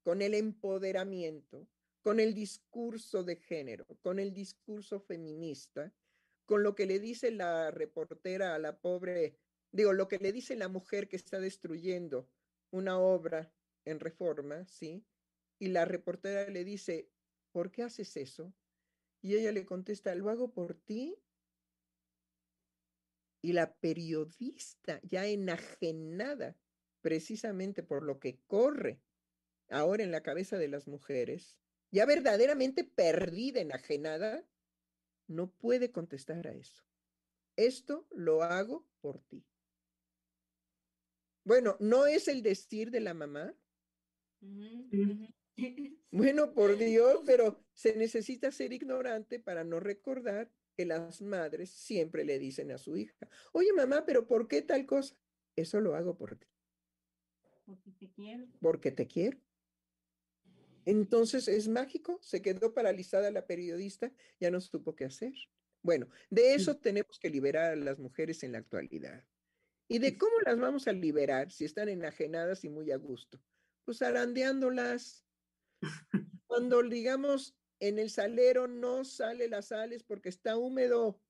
[0.05, 1.69] con el empoderamiento,
[2.09, 5.93] con el discurso de género, con el discurso feminista,
[6.47, 9.37] con lo que le dice la reportera a la pobre,
[9.73, 12.27] digo, lo que le dice la mujer que está destruyendo
[12.71, 13.53] una obra
[13.85, 15.05] en reforma, ¿sí?
[15.59, 17.11] Y la reportera le dice,
[17.53, 18.55] ¿por qué haces eso?
[19.21, 21.15] Y ella le contesta, lo hago por ti.
[23.43, 26.57] Y la periodista, ya enajenada
[27.03, 28.99] precisamente por lo que corre
[29.69, 31.59] ahora en la cabeza de las mujeres,
[31.91, 34.45] ya verdaderamente perdida, enajenada,
[35.27, 36.83] no puede contestar a eso.
[37.57, 39.45] Esto lo hago por ti.
[41.45, 43.55] Bueno, no es el decir de la mamá,
[46.11, 52.25] bueno, por Dios, pero se necesita ser ignorante para no recordar que las madres siempre
[52.25, 55.19] le dicen a su hija, oye mamá, pero ¿por qué tal cosa?
[55.57, 56.47] Eso lo hago por ti.
[57.65, 58.47] Porque te quiero.
[58.61, 59.39] Porque te quiero.
[60.89, 65.35] Entonces es mágico, se quedó paralizada la periodista, ya no supo qué hacer.
[65.83, 69.25] Bueno, de eso tenemos que liberar a las mujeres en la actualidad.
[69.87, 73.39] ¿Y de cómo las vamos a liberar si están enajenadas y muy a gusto?
[73.89, 75.25] pues arandeándolas.
[76.47, 81.23] Cuando, digamos, en el salero no sale las sales porque está húmedo.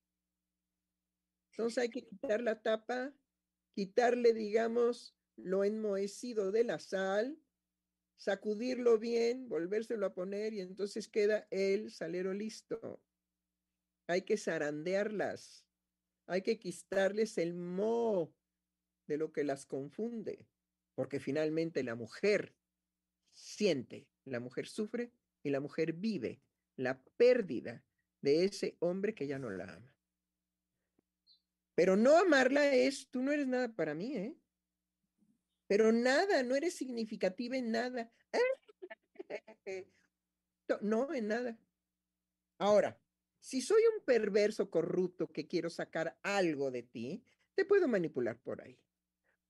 [1.53, 3.13] Entonces hay que quitar la tapa
[3.73, 7.39] quitarle, digamos, lo enmohecido de la sal,
[8.19, 13.01] sacudirlo bien, volvérselo a poner y entonces queda el salero listo.
[14.07, 15.65] Hay que zarandearlas,
[16.27, 18.35] hay que quitarles el moho
[19.07, 20.45] de lo que las confunde,
[20.95, 22.53] porque finalmente la mujer
[23.31, 26.41] siente, la mujer sufre y la mujer vive
[26.75, 27.85] la pérdida
[28.21, 29.95] de ese hombre que ya no la ama.
[31.73, 34.35] Pero no amarla es, tú no eres nada para mí, ¿eh?
[35.69, 38.11] Pero nada, no eres significativa en nada.
[40.81, 41.59] No, en nada.
[42.57, 43.01] Ahora,
[43.39, 47.23] si soy un perverso corrupto que quiero sacar algo de ti,
[47.55, 48.79] te puedo manipular por ahí.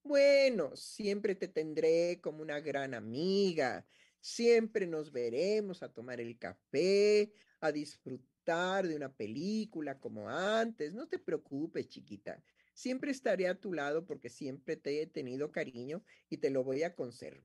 [0.04, 3.88] Bueno, siempre te tendré como una gran amiga.
[4.20, 10.94] Siempre nos veremos a tomar el café, a disfrutar de una película como antes.
[10.94, 12.44] No te preocupes, chiquita.
[12.80, 16.84] Siempre estaré a tu lado porque siempre te he tenido cariño y te lo voy
[16.84, 17.44] a conservar.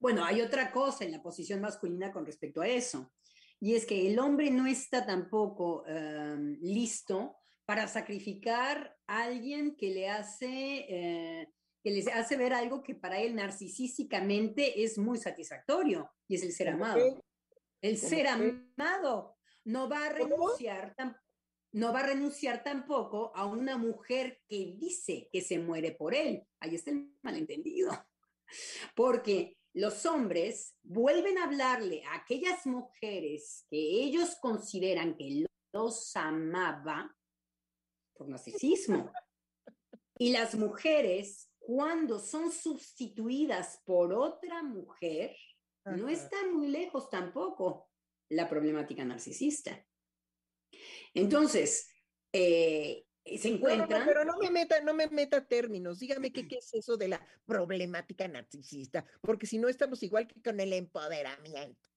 [0.00, 3.12] Bueno, hay otra cosa en la posición masculina con respecto a eso,
[3.60, 9.90] y es que el hombre no está tampoco em, listo para sacrificar a alguien que
[9.90, 10.48] le hace
[10.88, 11.52] eh,
[11.84, 16.52] que les hace ver algo que para él narcisísticamente es muy satisfactorio, y es el
[16.52, 17.22] ser amado.
[17.80, 20.96] El ser amado no va a renunciar
[21.72, 26.46] no va a renunciar tampoco a una mujer que dice que se muere por él.
[26.60, 27.90] Ahí está el malentendido.
[28.96, 37.16] Porque los hombres vuelven a hablarle a aquellas mujeres que ellos consideran que los amaba
[38.14, 39.10] por narcisismo.
[40.18, 45.34] Y las mujeres cuando son sustituidas por otra mujer,
[45.84, 47.88] no está muy lejos tampoco
[48.28, 49.82] la problemática narcisista.
[51.14, 51.88] Entonces,
[52.32, 53.04] eh,
[53.38, 54.04] se encuentran.
[54.06, 55.98] pero no me meta, no me meta términos.
[55.98, 60.40] Dígame qué, qué es eso de la problemática narcisista, porque si no estamos igual que
[60.40, 61.88] con el empoderamiento.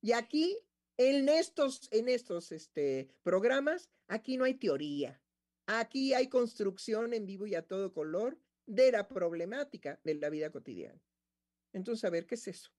[0.00, 0.58] Y aquí,
[0.96, 5.20] en estos, en estos este, programas, aquí no hay teoría.
[5.66, 10.50] Aquí hay construcción en vivo y a todo color de la problemática de la vida
[10.50, 11.00] cotidiana.
[11.72, 12.70] Entonces, a ver, ¿qué es eso?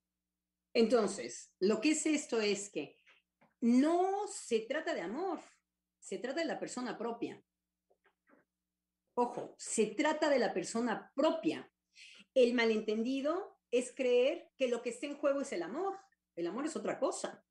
[0.73, 2.98] Entonces, lo que es esto es que
[3.61, 5.41] no se trata de amor,
[5.99, 7.43] se trata de la persona propia.
[9.15, 11.69] Ojo, se trata de la persona propia.
[12.33, 15.97] El malentendido es creer que lo que está en juego es el amor.
[16.35, 17.43] El amor es otra cosa.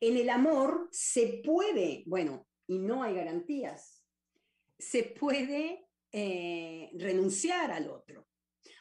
[0.00, 4.04] En el amor se puede, bueno, y no hay garantías,
[4.78, 8.26] se puede eh, renunciar al otro.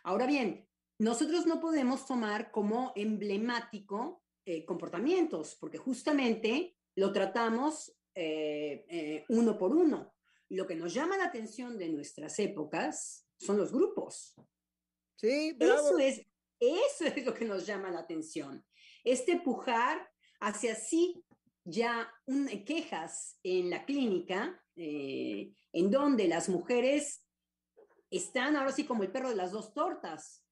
[0.04, 9.26] Ahora bien, nosotros no podemos tomar como emblemático eh, comportamientos, porque justamente lo tratamos eh,
[9.30, 10.14] uno por uno.
[10.50, 14.36] Lo que nos llama la atención de nuestras épocas son los grupos.
[15.16, 16.22] Sí, Eso es,
[16.60, 18.66] eso es lo que nos llama la atención.
[19.04, 21.24] Este pujar hacia sí
[21.64, 27.26] ya un, quejas en la clínica, en donde las mujeres
[28.10, 30.45] están ahora sí como el perro de las dos tortas,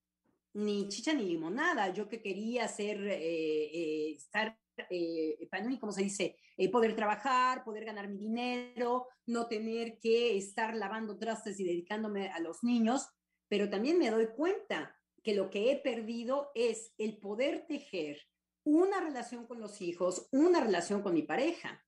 [0.53, 1.93] ni chicha ni limonada.
[1.93, 4.57] Yo que quería ser, eh, eh, estar,
[4.89, 6.37] eh, ¿cómo se dice?
[6.71, 12.39] poder trabajar, poder ganar mi dinero, no tener que estar lavando trastes y dedicándome a
[12.39, 13.07] los niños,
[13.47, 18.21] pero también me doy cuenta que lo que he perdido es el poder tejer
[18.65, 21.83] una relación con los hijos, una relación con mi pareja.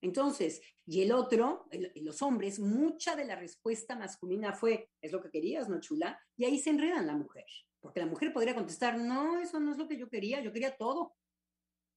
[0.00, 5.30] Entonces, y el otro, los hombres, mucha de la respuesta masculina fue, es lo que
[5.30, 6.20] querías, ¿no, chula?
[6.36, 7.46] Y ahí se enredan la mujer,
[7.82, 10.76] porque la mujer podría contestar, no, eso no es lo que yo quería, yo quería
[10.76, 11.16] todo.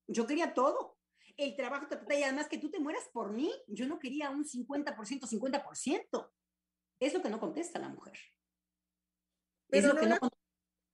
[0.08, 0.98] Yo quería todo.
[1.38, 4.96] El trabajo, y además que tú te mueras por mí, yo no quería un 50%,
[4.96, 6.32] 50%.
[7.00, 8.18] Es lo que no contesta la mujer.
[9.70, 10.18] es lo que no,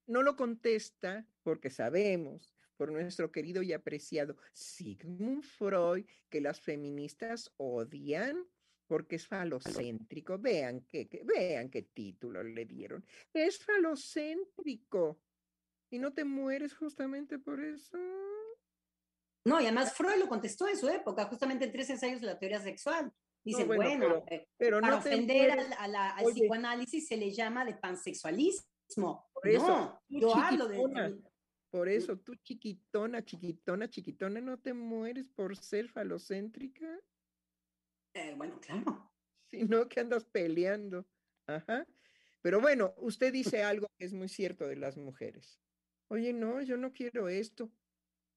[0.08, 7.54] no lo contesta porque sabemos por nuestro querido y apreciado Sigmund Freud, que las feministas
[7.58, 8.46] odian
[8.92, 10.38] porque es falocéntrico.
[10.38, 13.06] Vean qué, vean qué título le dieron.
[13.34, 15.18] Es falocéntrico.
[15.90, 17.98] Y no te mueres justamente por eso.
[19.46, 22.38] No, y además Freud lo contestó en su época, justamente en tres ensayos de la
[22.38, 23.10] teoría sexual.
[23.46, 24.26] Dice, bueno,
[24.58, 28.66] pero, eh, para ofender al psicoanálisis se le llama de pansexualismo.
[28.98, 31.18] no, yo hablo de,
[31.70, 37.00] por eso, tú chiquitona, chiquitona, chiquitona, ¿no te mueres por ser falocéntrica?
[38.14, 39.12] Eh, bueno, claro.
[39.50, 41.08] Sino que andas peleando.
[41.48, 41.88] Ajá.
[42.42, 45.60] Pero bueno, usted dice algo que es muy cierto de las mujeres.
[46.08, 47.72] Oye, no, yo no quiero esto.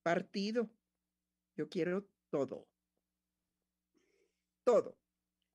[0.03, 0.71] Partido.
[1.57, 2.69] Yo quiero todo.
[4.65, 4.99] Todo.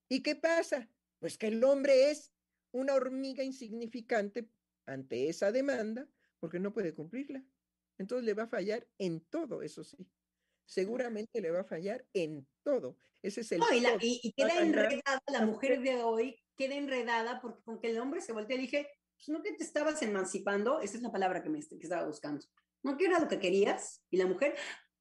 [0.09, 0.89] ¿Y qué pasa?
[1.19, 2.31] Pues que el hombre es
[2.71, 4.49] una hormiga insignificante
[4.85, 6.07] ante esa demanda
[6.39, 7.43] porque no puede cumplirla.
[7.97, 10.09] Entonces le va a fallar en todo, eso sí.
[10.69, 12.95] Seguramente le va a fallar en todo.
[13.23, 13.61] Ese es el.
[14.01, 18.33] y, queda enredada la mujer de hoy, queda enredada porque con que el hombre se
[18.33, 21.59] voltea y dije, pues no que te estabas emancipando, esa es la palabra que me
[21.59, 22.45] que estaba buscando.
[22.83, 24.05] No que era lo que querías.
[24.11, 24.55] Y la mujer,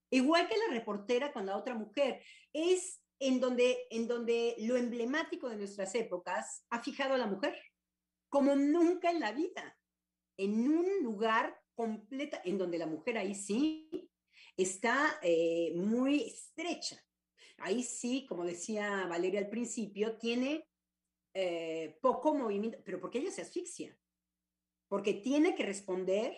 [0.08, 2.22] igual que la reportera con la otra mujer,
[2.54, 7.60] es en donde, en donde lo emblemático de nuestras épocas ha fijado a la mujer
[8.30, 9.78] como nunca en la vida,
[10.38, 14.07] en un lugar completa, en donde la mujer ahí sí
[14.58, 17.02] está eh, muy estrecha.
[17.58, 20.68] Ahí sí, como decía Valeria al principio, tiene
[21.34, 23.96] eh, poco movimiento, pero porque ella se asfixia,
[24.88, 26.36] porque tiene que responder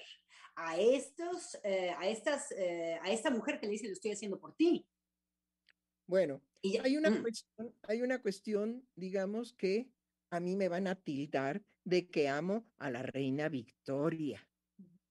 [0.56, 4.54] a estos, eh, a estas, a esta mujer que le dice lo estoy haciendo por
[4.54, 4.86] ti.
[6.06, 7.22] Bueno, hay, una mm.
[7.22, 9.90] cuestión, hay una cuestión, digamos, que
[10.30, 14.46] a mí me van a tildar de que amo a la reina Victoria.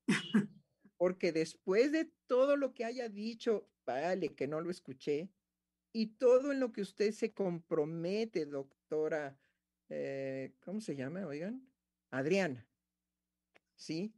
[0.99, 5.31] Porque después de todo lo que haya dicho, vale, que no lo escuché,
[5.93, 9.39] y todo en lo que usted se compromete, doctora,
[9.87, 11.25] eh, ¿cómo se llama?
[11.25, 11.65] Oigan,
[12.11, 12.67] Adriana,
[13.77, 14.13] ¿sí?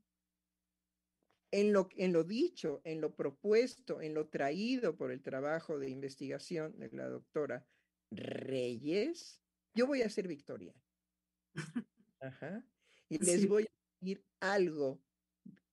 [1.51, 5.89] En lo, en lo dicho, en lo propuesto, en lo traído por el trabajo de
[5.89, 7.67] investigación de la doctora
[8.09, 9.43] Reyes,
[9.75, 10.73] yo voy a ser Victoria.
[12.19, 12.65] Ajá.
[13.07, 14.99] Y les voy a decir algo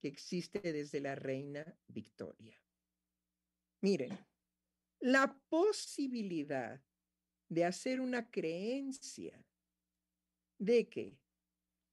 [0.00, 2.60] que existe desde la reina Victoria.
[3.80, 4.18] Miren,
[5.00, 6.82] la posibilidad
[7.48, 9.44] de hacer una creencia
[10.58, 11.18] de que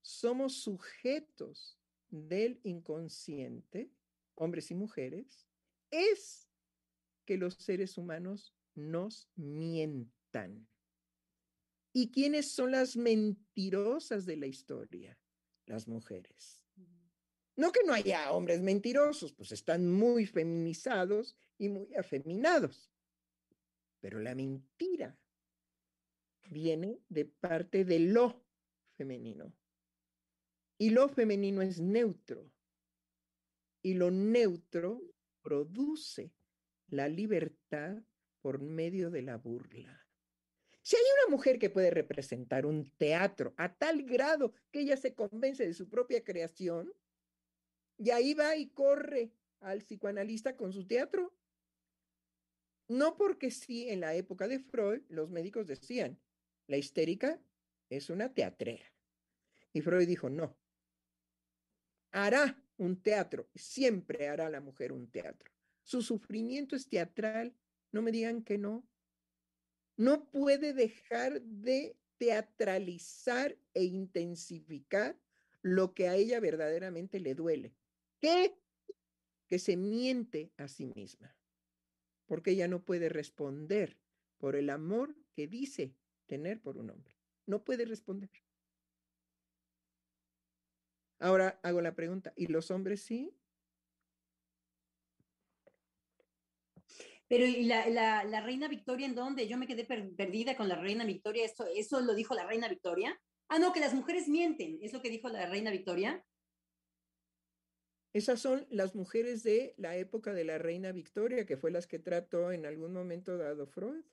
[0.02, 3.92] somos sujetos del inconsciente,
[4.36, 5.48] hombres y mujeres,
[5.92, 6.50] es
[7.26, 10.68] que los seres humanos nos mientan.
[11.94, 15.18] ¿Y quiénes son las mentirosas de la historia?
[15.66, 16.65] Las mujeres.
[17.56, 22.92] No que no haya hombres mentirosos, pues están muy feminizados y muy afeminados.
[24.02, 25.18] Pero la mentira
[26.50, 28.46] viene de parte de lo
[28.98, 29.54] femenino.
[30.78, 32.52] Y lo femenino es neutro.
[33.82, 35.02] Y lo neutro
[35.42, 36.34] produce
[36.88, 38.04] la libertad
[38.42, 40.06] por medio de la burla.
[40.82, 45.16] Si hay una mujer que puede representar un teatro a tal grado que ella se
[45.16, 46.94] convence de su propia creación,
[47.98, 49.32] y ahí va y corre
[49.62, 51.34] al psicoanalista con su teatro.
[52.88, 56.20] No porque sí, en la época de Freud, los médicos decían,
[56.68, 57.42] la histérica
[57.90, 58.86] es una teatrera.
[59.74, 60.56] Y Freud dijo, no,
[62.12, 65.52] hará un teatro, siempre hará la mujer un teatro.
[65.84, 67.56] Su sufrimiento es teatral,
[67.92, 68.88] no me digan que no
[69.98, 75.18] no puede dejar de teatralizar e intensificar
[75.62, 77.74] lo que a ella verdaderamente le duele.
[79.48, 81.36] Que se miente a sí misma,
[82.26, 83.98] porque ella no puede responder
[84.38, 85.96] por el amor que dice
[86.26, 87.16] tener por un hombre.
[87.46, 88.32] No puede responder.
[91.20, 93.34] Ahora hago la pregunta, ¿y los hombres sí?
[97.28, 97.90] Pero ¿y la,
[98.24, 99.48] la, reina Victoria en dónde?
[99.48, 101.44] Yo me quedé perdida con la reina Victoria.
[101.44, 103.20] ¿Esto, ¿Eso lo dijo la reina Victoria?
[103.48, 104.78] Ah, no, que las mujeres mienten.
[104.82, 106.24] ¿Es lo que dijo la reina Victoria?
[108.16, 112.00] Esas son las mujeres de la época de la reina Victoria, que fue las que
[112.00, 114.06] trató en algún momento dado Freud.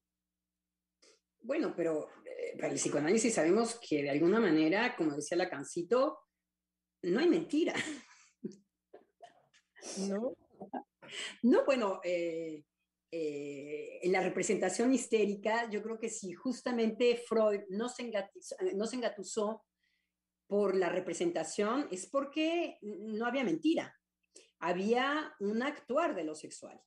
[1.40, 6.18] Bueno, pero eh, para el psicoanálisis sabemos que de alguna manera, como decía Lacancito,
[7.02, 7.74] no hay mentira.
[10.08, 10.36] No.
[11.42, 12.64] No, bueno, eh,
[13.10, 18.10] eh, en la representación histérica, yo creo que si justamente Freud no se,
[18.74, 19.62] no se engatusó
[20.52, 23.98] por la representación, es porque no había mentira,
[24.58, 26.78] había un actuar de lo sexual.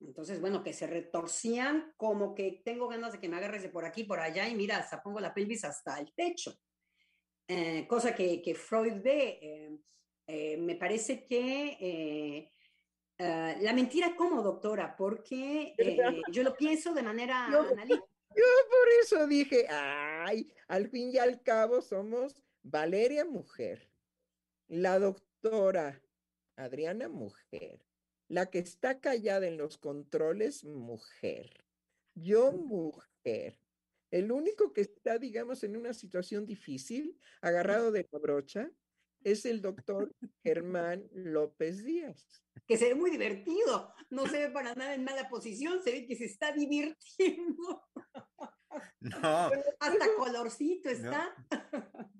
[0.00, 3.84] Entonces, bueno, que se retorcían como que tengo ganas de que me agarres de por
[3.84, 6.58] aquí, por allá, y mira, hasta pongo la pelvis hasta el techo.
[7.46, 9.78] Eh, cosa que, que, Freud ve.
[10.58, 12.50] me parece que
[13.22, 14.96] Ah, la mentira, ¿cómo, doctora?
[14.96, 18.02] Porque eh, yo lo pienso de manera analítica.
[18.36, 23.90] Yo por eso dije, ay, al fin y al cabo somos Valeria mujer,
[24.68, 26.02] la doctora
[26.56, 27.84] Adriana mujer,
[28.28, 31.64] la que está callada en los controles mujer,
[32.14, 33.58] yo mujer,
[34.10, 38.70] el único que está, digamos, en una situación difícil, agarrado de la brocha,
[39.22, 42.42] es el doctor Germán López Díaz.
[42.66, 46.06] Que se ve muy divertido, no se ve para nada en mala posición, se ve
[46.06, 47.82] que se está divirtiendo.
[49.00, 49.50] No.
[49.80, 51.34] Hasta colorcito está.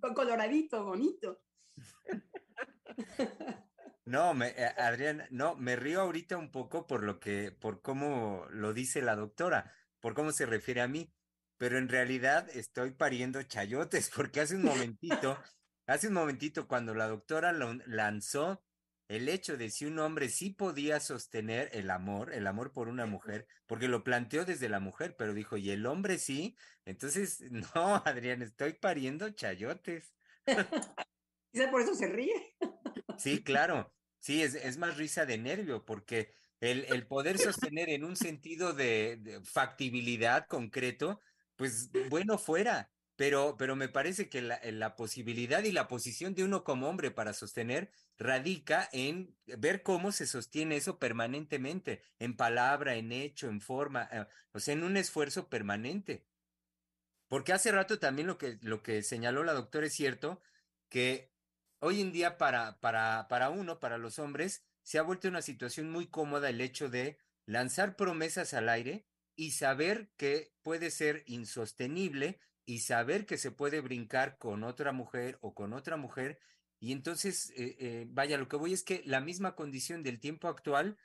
[0.01, 1.43] Coloradito, bonito.
[4.11, 8.45] No, me, eh, Adrián, no, me río ahorita un poco por lo que, por cómo
[8.51, 11.15] lo dice la doctora, por cómo se refiere a mí,
[11.59, 15.39] pero en realidad estoy pariendo chayotes, porque hace un momentito,
[15.87, 18.65] hace un momentito cuando la doctora lo lanzó
[19.11, 23.07] el hecho de si un hombre sí podía sostener el amor, el amor por una
[23.07, 27.97] mujer, porque lo planteó desde la mujer, pero dijo, y el hombre sí, entonces, no,
[28.05, 30.15] Adrián, estoy pariendo chayotes.
[31.53, 32.57] Quizá por eso se ríe.
[33.19, 38.05] Sí, claro, sí, es, es más risa de nervio, porque el, el poder sostener en
[38.05, 41.21] un sentido de, de factibilidad concreto,
[41.57, 46.43] pues bueno fuera, pero, pero me parece que la, la, posibilidad y la posición de
[46.43, 52.95] uno como hombre para sostener radica en ver cómo se sostiene eso permanentemente, en palabra,
[52.95, 56.25] en hecho, en forma, eh, o sea, en un esfuerzo permanente.
[57.29, 60.41] Porque hace rato también lo que, lo que señaló la doctora es cierto,
[60.89, 61.31] que
[61.81, 65.91] hoy en día para, para, para uno, para los hombres, se ha vuelto una situación
[65.91, 69.05] muy cómoda el hecho de lanzar promesas al aire
[69.37, 72.41] y saber que puede ser insostenible
[72.71, 76.39] y saber que se puede brincar con otra mujer o con otra mujer.
[76.79, 80.47] Y entonces, eh, eh, vaya, lo que voy es que la misma condición del tiempo
[80.47, 80.97] actual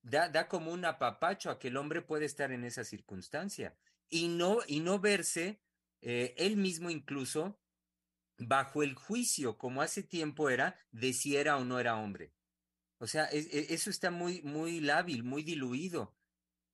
[0.00, 3.76] da, da como un apapacho a que el hombre puede estar en esa circunstancia
[4.08, 5.60] y no, y no verse
[6.02, 7.58] eh, él mismo incluso
[8.38, 12.32] bajo el juicio, como hace tiempo era, de si era o no era hombre.
[12.98, 16.14] O sea, es, es, eso está muy, muy lábil, muy diluido.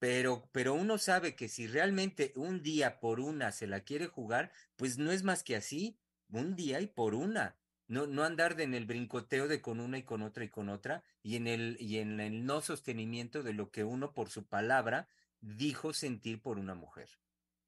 [0.04, 4.52] Pero, pero uno sabe que si realmente un día por una se la quiere jugar,
[4.76, 5.96] pues no es más que así,
[6.28, 7.56] un día y por una.
[7.86, 11.02] No, no andar en el brincoteo de con una y con otra y con otra,
[11.22, 15.08] y en el, y en el no sostenimiento de lo que uno por su palabra
[15.40, 17.08] dijo sentir por una mujer.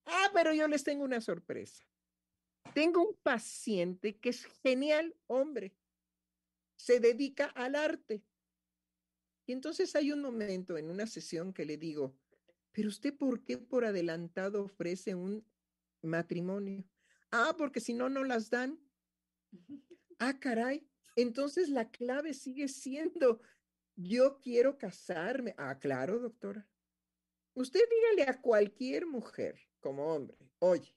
[0.04, 1.86] Ah, pero yo les tengo una sorpresa.
[2.74, 5.74] Tengo un paciente que es genial hombre.
[6.76, 8.22] Se dedica al arte.
[9.46, 12.14] Y entonces hay un momento en una sesión que le digo,
[12.76, 15.42] pero usted, ¿por qué por adelantado ofrece un
[16.02, 16.84] matrimonio?
[17.30, 18.78] Ah, porque si no, no las dan.
[20.18, 20.88] Ah, caray.
[21.14, 23.42] Entonces la clave sigue siendo,
[23.96, 25.54] yo quiero casarme.
[25.58, 26.66] Ah, claro, doctora.
[27.52, 30.96] Usted dígale a cualquier mujer como hombre, oye,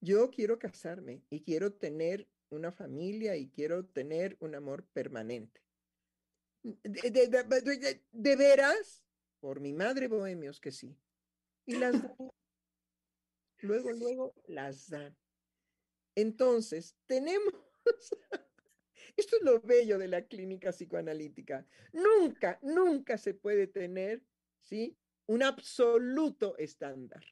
[0.00, 5.62] yo quiero casarme y quiero tener una familia y quiero tener un amor permanente.
[6.64, 9.04] ¿De, de, de, de veras?
[9.42, 10.96] Por mi madre, bohemios, que sí.
[11.66, 12.30] Y las dan.
[13.58, 15.16] Luego, luego las dan.
[16.14, 17.52] Entonces, tenemos,
[19.16, 21.66] esto es lo bello de la clínica psicoanalítica.
[21.92, 24.22] Nunca, nunca se puede tener,
[24.60, 24.96] ¿sí?
[25.26, 27.24] Un absoluto estándar.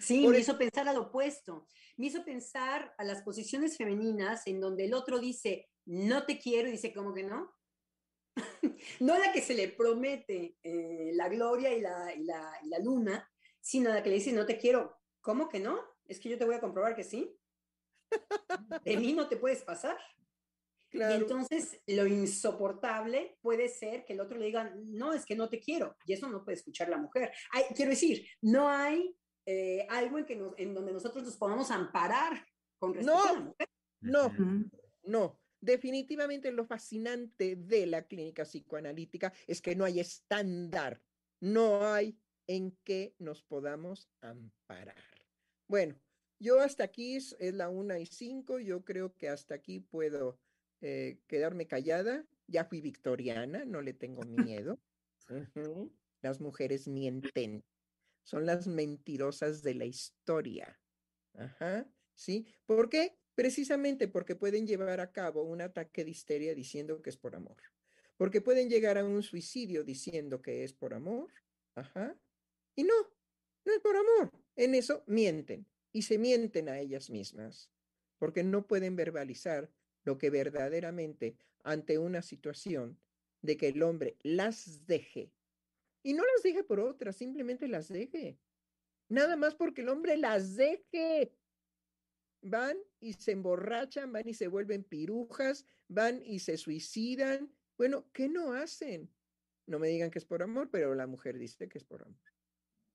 [0.00, 1.66] Sí, Por me hizo pensar al opuesto.
[1.98, 6.68] Me hizo pensar a las posiciones femeninas en donde el otro dice, no te quiero,
[6.68, 7.57] y dice, ¿cómo que no?
[9.00, 12.78] no la que se le promete eh, la gloria y la, y, la, y la,
[12.78, 13.30] luna,
[13.60, 14.98] sino la que le dice, no te quiero.
[15.20, 15.80] ¿Cómo que no?
[16.06, 17.36] Es que yo te voy a comprobar que sí.
[18.84, 19.98] De mí no te puedes pasar.
[20.90, 21.14] Claro.
[21.14, 25.48] Y entonces lo insoportable puede ser que el otro le diga, no, es que no
[25.48, 25.96] te quiero.
[26.06, 27.30] Y eso no puede escuchar la mujer.
[27.52, 29.14] Hay, quiero decir, no hay
[29.44, 32.46] eh, algo en, que nos, en donde nosotros nos podamos amparar
[32.78, 33.68] con respecto no, a la mujer.
[34.00, 34.32] No,
[35.02, 35.40] no.
[35.60, 41.02] Definitivamente lo fascinante de la clínica psicoanalítica es que no hay estándar,
[41.40, 44.94] no hay en que nos podamos amparar.
[45.66, 46.00] Bueno,
[46.38, 50.38] yo hasta aquí es, es la una y cinco, yo creo que hasta aquí puedo
[50.80, 52.24] eh, quedarme callada.
[52.46, 54.78] Ya fui victoriana, no le tengo miedo.
[55.30, 55.92] Uh -huh.
[56.22, 57.62] Las mujeres mienten,
[58.24, 60.80] son las mentirosas de la historia.
[61.34, 62.46] Ajá, ¿sí?
[62.64, 63.18] ¿Por qué?
[63.38, 67.56] Precisamente porque pueden llevar a cabo un ataque de histeria diciendo que es por amor.
[68.16, 71.30] Porque pueden llegar a un suicidio diciendo que es por amor.
[71.76, 72.18] Ajá.
[72.74, 72.94] Y no,
[73.64, 74.32] no es por amor.
[74.56, 77.70] En eso mienten y se mienten a ellas mismas
[78.18, 79.70] porque no pueden verbalizar
[80.02, 82.98] lo que verdaderamente ante una situación
[83.40, 85.30] de que el hombre las deje.
[86.02, 88.36] Y no las deje por otras, simplemente las deje.
[89.08, 91.30] Nada más porque el hombre las deje
[92.42, 97.52] van y se emborrachan, van y se vuelven pirujas, van y se suicidan.
[97.76, 99.10] Bueno, ¿qué no hacen?
[99.66, 102.32] No me digan que es por amor, pero la mujer dice que es por amor.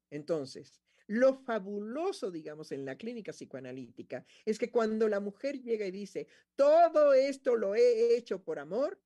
[0.10, 5.92] Entonces, lo fabuloso, digamos, en la clínica psicoanalítica es que cuando la mujer llega y
[5.92, 9.02] dice, todo esto lo he hecho por amor,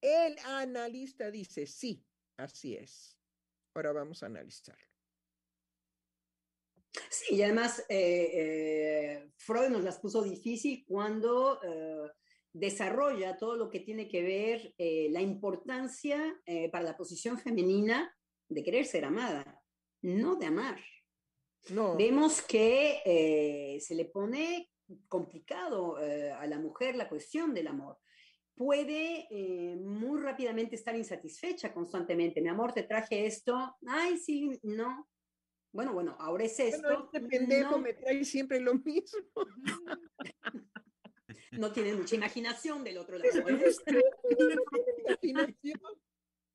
[0.00, 2.04] el analista dice, sí,
[2.36, 3.16] así es.
[3.74, 4.89] Ahora vamos a analizarlo.
[7.10, 12.10] Sí, y además eh, eh, Freud nos las puso difícil cuando eh,
[12.52, 14.74] desarrolla todo lo que tiene que ver
[15.12, 16.36] la importancia
[16.72, 18.12] para la posición femenina
[18.48, 19.62] de querer ser amada,
[20.02, 20.80] no de amar.
[21.68, 21.96] No.
[21.96, 24.68] Vemos que se le pone
[25.06, 27.98] complicado a la mujer la cuestión del amor.
[28.60, 32.42] Puede eh, muy rápidamente estar insatisfecha constantemente.
[32.42, 33.74] Mi amor, te traje esto.
[33.86, 35.08] Ay, sí, no.
[35.72, 36.82] Bueno, bueno, ahora es esto.
[36.82, 39.20] Bueno, este pendejo no, me trae siempre lo mismo.
[41.52, 43.48] no tienen mucha imaginación del otro lado.
[43.48, 43.74] ¿eh?
[45.22, 45.80] imaginación.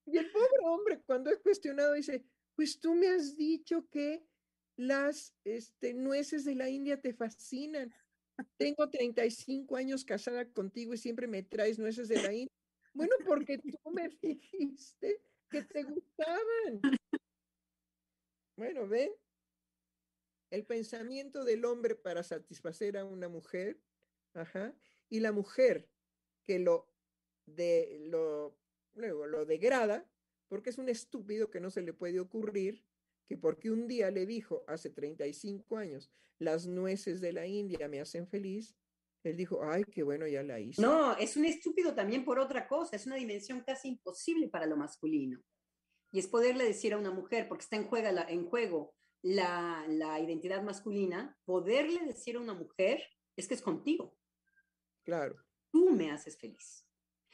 [0.05, 4.25] Y el pobre hombre, cuando es cuestionado, dice, pues tú me has dicho que
[4.75, 7.93] las este, nueces de la India te fascinan.
[8.57, 12.53] Tengo 35 años casada contigo y siempre me traes nueces de la India.
[12.93, 16.81] Bueno, porque tú me dijiste que te gustaban.
[18.57, 19.11] Bueno, ven,
[20.51, 23.81] el pensamiento del hombre para satisfacer a una mujer,
[24.33, 24.75] ajá,
[25.09, 25.89] y la mujer
[26.43, 26.89] que lo
[27.45, 28.57] de lo
[28.93, 30.09] luego lo degrada
[30.47, 32.83] porque es un estúpido que no se le puede ocurrir
[33.27, 38.01] que porque un día le dijo hace 35 años las nueces de la India me
[38.01, 38.75] hacen feliz,
[39.23, 40.81] él dijo, ay, qué bueno, ya la hice.
[40.81, 44.77] No, es un estúpido también por otra cosa, es una dimensión casi imposible para lo
[44.77, 45.41] masculino.
[46.15, 49.83] Y es poderle decir a una mujer, porque está en, juega la- en juego la,
[49.89, 53.03] la identidad masculina, poderle decir a una mujer,
[53.35, 54.17] es que es contigo,
[55.03, 55.35] Claro.
[55.71, 56.87] tú me haces feliz.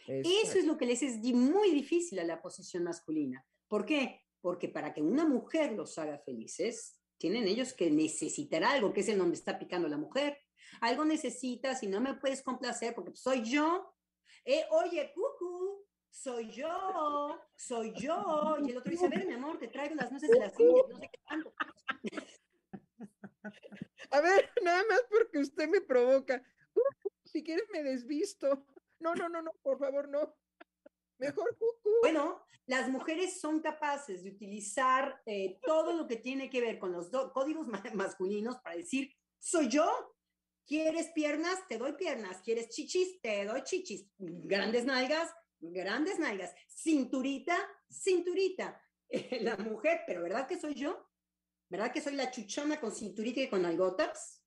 [0.07, 3.45] Eso es lo que les es muy difícil a la posición masculina.
[3.67, 4.25] ¿Por qué?
[4.41, 9.09] Porque para que una mujer los haga felices, tienen ellos que necesitar algo, que es
[9.09, 10.39] en donde está picando la mujer.
[10.79, 13.93] Algo necesitas y no me puedes complacer porque soy yo.
[14.43, 18.57] Eh, oye, cucu, soy yo, soy yo.
[18.63, 20.85] Y el otro dice, a ver, mi amor, te traigo las nueces de las indias,
[20.89, 21.53] no sé qué tanto.
[24.11, 26.43] A ver, nada más porque usted me provoca.
[27.25, 28.65] Si quieres me desvisto.
[28.99, 30.35] No, no, no, no, por favor, no.
[31.17, 31.89] Mejor cucu.
[32.01, 36.91] Bueno, las mujeres son capaces de utilizar eh, todo lo que tiene que ver con
[36.91, 40.15] los códigos ma- masculinos para decir, soy yo.
[40.65, 41.67] ¿Quieres piernas?
[41.67, 42.41] Te doy piernas.
[42.43, 43.19] ¿Quieres chichis?
[43.21, 44.05] Te doy chichis.
[44.17, 46.53] Grandes nalgas, grandes nalgas.
[46.67, 47.57] Cinturita,
[47.89, 48.81] cinturita.
[49.41, 51.07] La mujer, pero ¿verdad que soy yo?
[51.69, 54.43] ¿Verdad que soy la chuchona con cinturita y con algotas?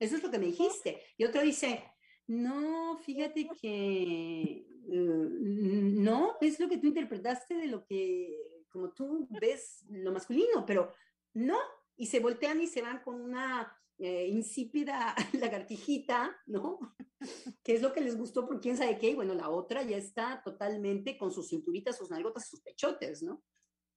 [0.00, 1.00] Eso es lo que me dijiste.
[1.16, 1.84] Y otro dice,
[2.26, 9.28] no, fíjate que mm, no, es lo que tú interpretaste de lo que, como tú
[9.40, 10.92] ves lo masculino, pero
[11.34, 11.56] no,
[11.96, 16.78] y se voltean y se van con una eh, insípida lagartijita, ¿no?
[17.64, 19.96] Que es lo que les gustó por quién sabe qué, y bueno, la otra ya
[19.96, 23.42] está totalmente con sus cinturitas, sus nalgotas, sus pechotes, ¿no?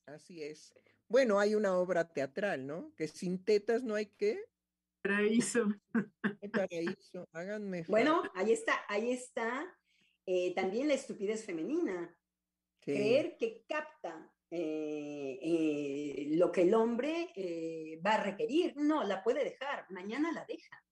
[0.05, 0.73] Así es.
[1.07, 2.93] Bueno, hay una obra teatral, ¿no?
[2.95, 4.39] Que sin tetas no hay que.
[5.03, 5.67] Paraíso.
[6.51, 7.27] Paraíso.
[7.31, 7.83] Háganme.
[7.87, 9.77] Bueno, ahí está, ahí está
[10.25, 12.15] eh, también la estupidez femenina.
[12.79, 12.93] sí.
[12.93, 18.75] creer que capta eh, eh, lo que el hombre eh, va a requerir.
[18.75, 20.83] No, la puede dejar, mañana la deja.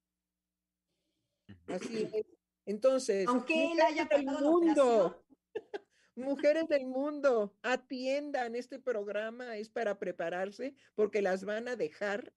[1.67, 2.25] Así es.
[2.65, 5.25] Entonces, Aunque él mujeres haya del mundo,
[6.15, 12.33] mujeres del mundo, atiendan este programa, es para prepararse porque las van a dejar.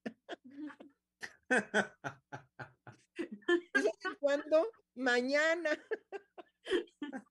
[3.74, 4.70] ¿Y saben cuándo?
[4.94, 5.70] Mañana.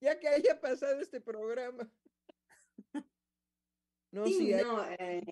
[0.00, 1.88] ya que haya pasado este programa.
[4.12, 5.22] No, Sí, sí, hay- no, eh,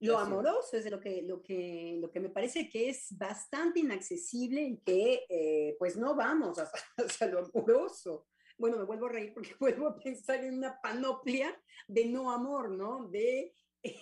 [0.00, 4.62] lo amoroso es lo que, lo, que, lo que me parece que es bastante inaccesible
[4.62, 8.28] y que eh, pues no vamos hacia, hacia lo amoroso.
[8.56, 12.70] Bueno, me vuelvo a reír porque vuelvo a pensar en una panoplia de no amor,
[12.70, 13.08] ¿no?
[13.08, 13.54] De,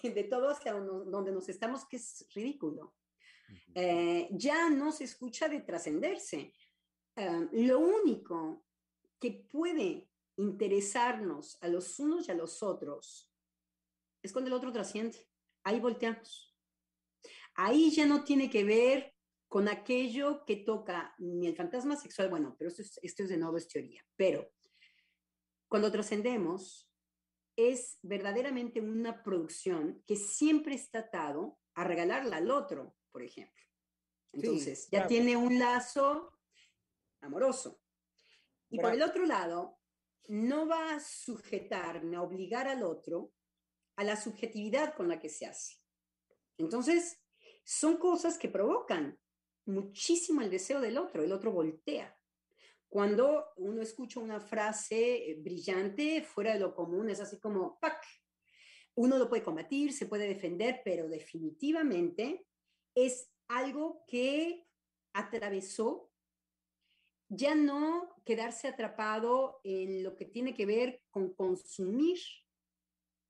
[0.03, 2.95] de todo hacia donde nos estamos, que es ridículo.
[3.75, 6.53] Eh, ya no se escucha de trascenderse.
[7.17, 8.65] Eh, lo único
[9.19, 13.28] que puede interesarnos a los unos y a los otros
[14.23, 15.19] es cuando el otro trasciende.
[15.65, 16.57] Ahí volteamos.
[17.55, 19.15] Ahí ya no tiene que ver
[19.49, 23.39] con aquello que toca ni el fantasma sexual, bueno, pero esto es, esto es de
[23.39, 24.51] nuevo es teoría, pero
[25.69, 26.89] cuando trascendemos
[27.57, 33.65] es verdaderamente una producción que siempre está atado a regalarla al otro, por ejemplo.
[34.33, 35.09] Entonces, ya claro.
[35.09, 36.39] tiene un lazo
[37.21, 37.81] amoroso.
[38.71, 39.81] Y por el otro lado,
[40.29, 43.33] no va a sujetar ni a obligar al otro
[43.99, 45.77] a la subjetividad con la que se hace.
[46.57, 47.21] Entonces,
[47.65, 49.19] son cosas que provocan
[49.67, 52.17] muchísimo el deseo del otro, el otro voltea.
[52.89, 58.01] Cuando uno escucha una frase eh, brillante, fuera de lo común, es así como, ¡pac!
[58.95, 62.47] Uno lo puede combatir, se puede defender, pero definitivamente
[62.95, 64.65] es algo que
[65.13, 66.13] atravesó
[67.29, 72.19] ya no quedarse atrapado en lo que tiene que ver con consumir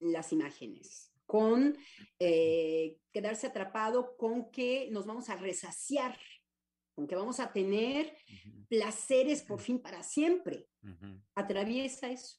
[0.01, 1.77] las imágenes, con
[2.19, 6.19] eh, quedarse atrapado con que nos vamos a resaciar,
[6.95, 8.17] con que vamos a tener
[8.69, 10.69] placeres por fin para siempre.
[11.35, 12.39] Atraviesa eso.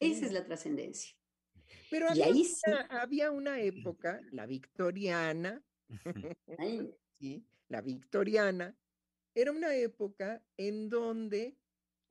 [0.00, 1.14] Esa es la trascendencia.
[1.90, 5.62] Pero había, ahí una, había una época, la victoriana,
[7.20, 7.46] ¿sí?
[7.68, 8.76] la victoriana,
[9.34, 11.56] era una época en donde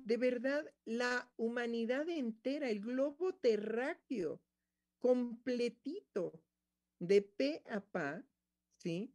[0.05, 4.41] de verdad la humanidad entera, el globo terráqueo,
[4.99, 6.43] completito,
[6.99, 8.23] de pe a pa,
[8.77, 9.13] ¿sí?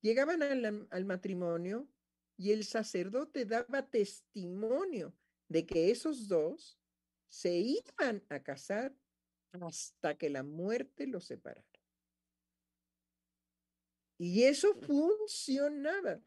[0.00, 1.88] Llegaban al, al matrimonio
[2.36, 5.14] y el sacerdote daba testimonio
[5.48, 6.78] de que esos dos
[7.28, 8.96] se iban a casar
[9.52, 11.64] hasta que la muerte los separara.
[14.18, 16.20] Y eso funcionaba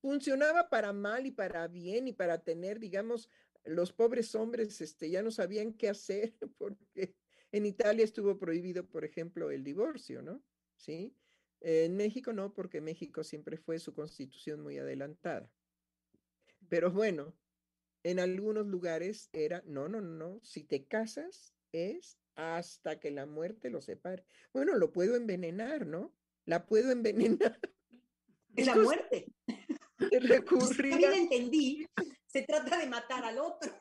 [0.00, 3.28] funcionaba para mal y para bien y para tener, digamos,
[3.64, 7.16] los pobres hombres este, ya no sabían qué hacer porque
[7.52, 10.42] en Italia estuvo prohibido, por ejemplo, el divorcio, ¿no?
[10.76, 11.16] Sí.
[11.60, 15.52] En México no, porque México siempre fue su constitución muy adelantada.
[16.68, 17.36] Pero bueno,
[18.02, 23.68] en algunos lugares era, no, no, no, si te casas es hasta que la muerte
[23.68, 24.24] lo separe.
[24.52, 26.14] Bueno, lo puedo envenenar, ¿no?
[26.46, 27.60] La puedo envenenar.
[28.56, 29.26] Es la muerte.
[30.22, 30.90] recurría.
[30.90, 31.86] También entendí,
[32.26, 33.72] se trata de matar al otro.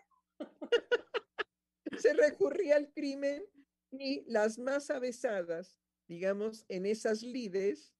[1.97, 3.43] se recurría al crimen
[3.91, 7.93] y las más avesadas, digamos, en esas lides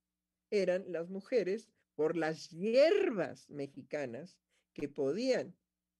[0.51, 4.37] eran las mujeres por las hierbas mexicanas
[4.73, 5.55] que podían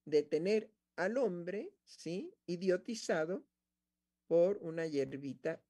[0.06, 2.34] detener al hombre, ¿sí?
[2.46, 3.46] Idiotizado
[4.28, 5.62] por una hierbita.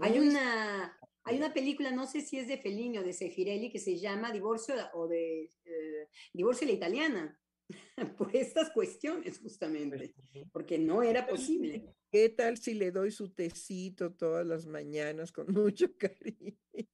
[0.00, 3.78] Hay una, hay una película, no sé si es de Fellini o de Sefirelli, que
[3.78, 7.40] se llama Divorcio o de eh, Divorcio la Italiana,
[8.18, 10.14] por estas cuestiones justamente,
[10.52, 11.94] porque no era posible.
[12.10, 16.54] ¿Qué tal si le doy su tecito todas las mañanas con mucho cariño?
[16.74, 16.84] y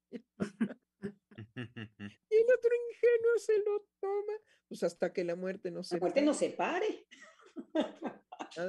[2.36, 4.32] el otro ingenuo se lo toma,
[4.68, 7.06] pues hasta que la muerte no se La muerte no se pare.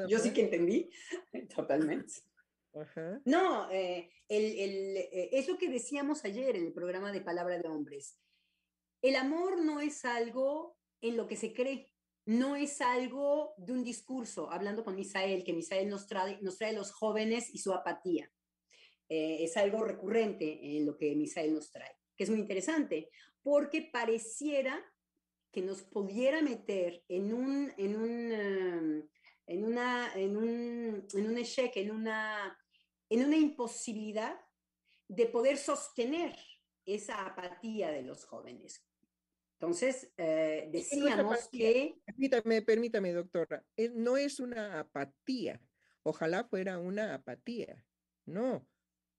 [0.09, 0.89] Yo sí que entendí,
[1.55, 2.13] totalmente.
[3.25, 7.67] No, eh, el, eh, es lo que decíamos ayer en el programa de Palabra de
[7.67, 8.17] Hombres.
[9.01, 11.91] El amor no es algo en lo que se cree,
[12.25, 16.73] no es algo de un discurso, hablando con Misael, que Misael nos trae, nos trae
[16.73, 18.31] los jóvenes y su apatía.
[19.09, 23.09] Eh, es algo recurrente en lo que Misael nos trae, que es muy interesante,
[23.41, 24.79] porque pareciera
[25.51, 29.09] que nos pudiera meter en un, en un, em,
[29.47, 32.57] en una, en un, en un en una
[33.11, 34.39] en una imposibilidad
[35.09, 36.33] de poder sostener
[36.85, 38.87] esa apatía de los jóvenes.
[39.59, 42.01] Entonces, eh, decíamos que...
[42.05, 45.61] Permítame, permítame, doctora, eh, no es una apatía,
[46.03, 47.85] ojalá fuera una apatía,
[48.25, 48.65] no.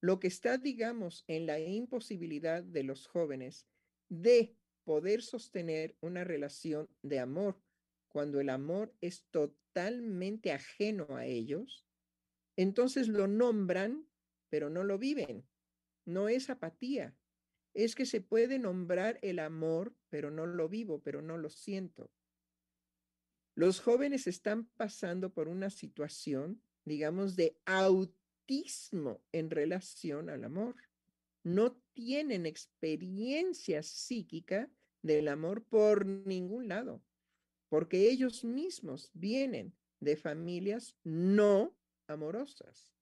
[0.00, 3.68] Lo que está, digamos, en la imposibilidad de los jóvenes
[4.08, 7.60] de poder sostener una relación de amor
[8.08, 11.86] cuando el amor es totalmente ajeno a ellos,
[12.56, 14.06] entonces lo nombran,
[14.48, 15.46] pero no lo viven.
[16.04, 17.16] No es apatía.
[17.74, 22.10] Es que se puede nombrar el amor, pero no lo vivo, pero no lo siento.
[23.54, 30.76] Los jóvenes están pasando por una situación, digamos, de autismo en relación al amor.
[31.44, 34.70] No tienen experiencia psíquica
[35.02, 37.02] del amor por ningún lado,
[37.68, 41.76] porque ellos mismos vienen de familias no
[42.12, 42.92] amorosas.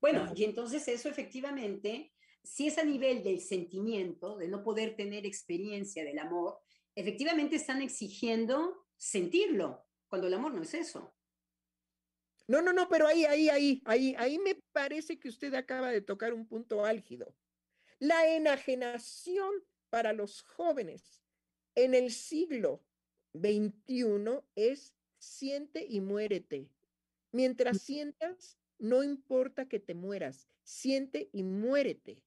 [0.00, 5.26] Bueno, y entonces eso efectivamente, si es a nivel del sentimiento, de no poder tener
[5.26, 6.58] experiencia del amor,
[6.94, 11.14] efectivamente están exigiendo sentirlo, cuando el amor no es eso.
[12.46, 16.00] No, no, no, pero ahí, ahí, ahí, ahí, ahí me parece que usted acaba de
[16.00, 17.34] tocar un punto álgido.
[17.98, 19.52] La enajenación
[19.90, 21.22] para los jóvenes
[21.74, 22.84] en el siglo
[23.34, 26.70] XXI es siente y muérete.
[27.32, 32.22] Mientras sientas, no importa que te mueras, siente y muérete.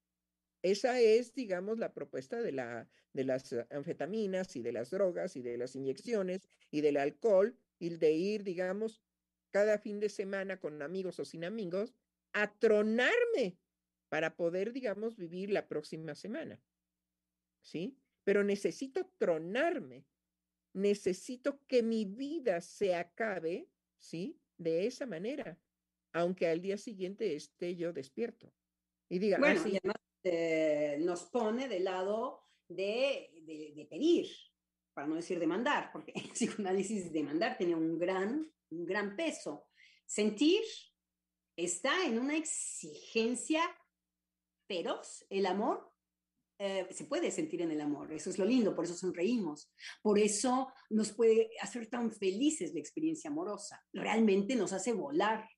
[0.62, 5.42] Esa es, digamos, la propuesta de, la, de las anfetaminas y de las drogas y
[5.42, 9.02] de las inyecciones y del alcohol y de ir, digamos,
[9.50, 11.96] cada fin de semana con amigos o sin amigos
[12.34, 13.60] a tronarme
[14.10, 16.62] para poder, digamos, vivir la próxima semana.
[17.64, 17.98] ¿Sí?
[18.24, 20.06] Pero necesito tronarme.
[20.74, 24.41] Necesito que mi vida se acabe, ¿sí?
[24.62, 25.60] De esa manera,
[26.14, 28.54] aunque al día siguiente esté yo despierto.
[29.10, 33.30] Y diga, bueno, y además eh, nos pone del lado de,
[33.76, 34.28] de, pedir,
[34.94, 39.68] para no decir demandar, porque el psicoanálisis demandar tiene un gran, un gran peso.
[40.06, 40.64] Sentir
[41.56, 43.62] está en una exigencia
[44.68, 45.26] feroz.
[45.30, 45.91] El amor
[46.64, 50.20] eh, se puede sentir en el amor, eso es lo lindo, por eso sonreímos, por
[50.20, 55.50] eso nos puede hacer tan felices la experiencia amorosa, realmente nos hace volar.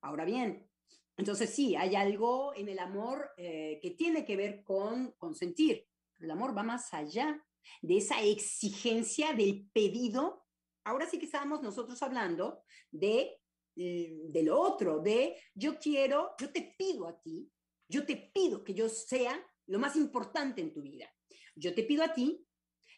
[0.00, 0.70] Ahora bien,
[1.16, 5.88] entonces sí, hay algo en el amor eh, que tiene que ver con, con sentir.
[6.20, 7.44] El amor va más allá
[7.82, 10.46] de esa exigencia del pedido.
[10.84, 13.40] Ahora sí que estábamos nosotros hablando de,
[13.74, 17.50] eh, de lo otro, de yo quiero, yo te pido a ti,
[17.88, 21.12] yo te pido que yo sea lo más importante en tu vida.
[21.54, 22.46] Yo te pido a ti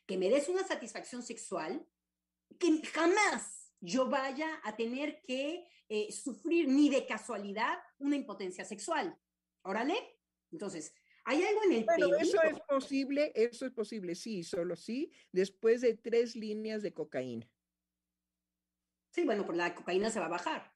[0.06, 1.86] que me des una satisfacción sexual
[2.58, 9.18] que jamás yo vaya a tener que eh, sufrir ni de casualidad una impotencia sexual.
[9.62, 9.94] Órale.
[10.50, 10.94] Entonces,
[11.24, 15.80] hay algo en el bueno, eso es posible, eso es posible, sí, solo sí, después
[15.80, 17.50] de tres líneas de cocaína.
[19.10, 20.75] Sí, bueno, pues la cocaína se va a bajar.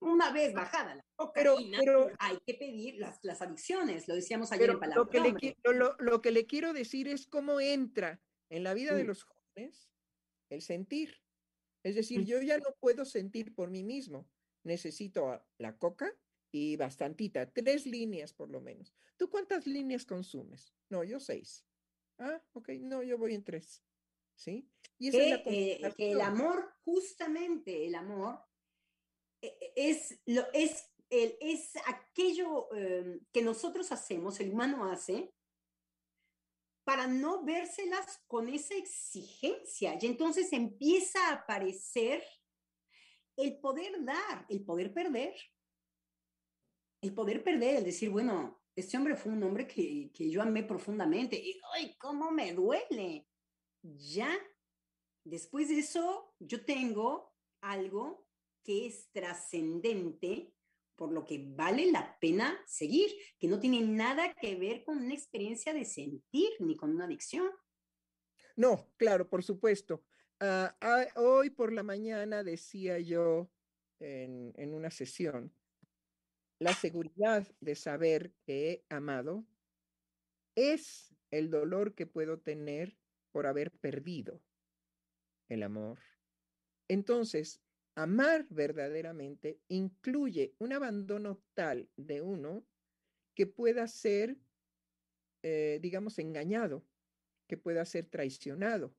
[0.00, 4.70] Una vez bajada la cocaína, pero, hay que pedir las, las adicciones, lo decíamos ayer
[4.70, 5.02] en Palabra.
[5.02, 8.94] Lo que, le, lo, lo que le quiero decir es cómo entra en la vida
[8.94, 9.06] de mm.
[9.06, 9.90] los jóvenes
[10.50, 11.16] el sentir.
[11.82, 12.24] Es decir, mm.
[12.24, 14.28] yo ya no puedo sentir por mí mismo.
[14.64, 16.12] Necesito la coca
[16.50, 18.94] y bastantita, tres líneas por lo menos.
[19.16, 20.74] ¿Tú cuántas líneas consumes?
[20.88, 21.64] No, yo seis.
[22.18, 23.82] Ah, ok, no, yo voy en tres.
[24.34, 24.68] ¿Sí?
[24.98, 28.38] Y que, es eh, que el amor, justamente el amor,
[29.40, 35.32] es, lo, es, es aquello em, que nosotros hacemos, el humano hace,
[36.84, 39.98] para no vérselas con esa exigencia.
[40.00, 42.24] Y entonces empieza a aparecer
[43.36, 45.34] el poder dar, el poder perder.
[47.02, 50.64] El poder perder, el decir, bueno, este hombre fue un hombre que, que yo amé
[50.64, 51.36] profundamente.
[51.36, 53.28] Y, ¡ay, cómo me duele!
[53.82, 54.36] Ya,
[55.24, 58.27] después de eso, yo tengo algo
[58.68, 60.52] que es trascendente,
[60.94, 65.14] por lo que vale la pena seguir, que no tiene nada que ver con una
[65.14, 67.50] experiencia de sentir ni con una adicción.
[68.56, 70.04] No, claro, por supuesto.
[70.38, 73.50] Ah, ah, hoy por la mañana decía yo
[74.00, 75.50] en, en una sesión,
[76.58, 79.46] la seguridad de saber que he amado
[80.54, 82.98] es el dolor que puedo tener
[83.32, 84.42] por haber perdido
[85.48, 86.00] el amor.
[86.86, 87.62] Entonces,
[87.98, 92.64] Amar verdaderamente incluye un abandono tal de uno
[93.34, 94.36] que pueda ser,
[95.42, 96.86] eh, digamos, engañado,
[97.48, 98.94] que pueda ser traicionado.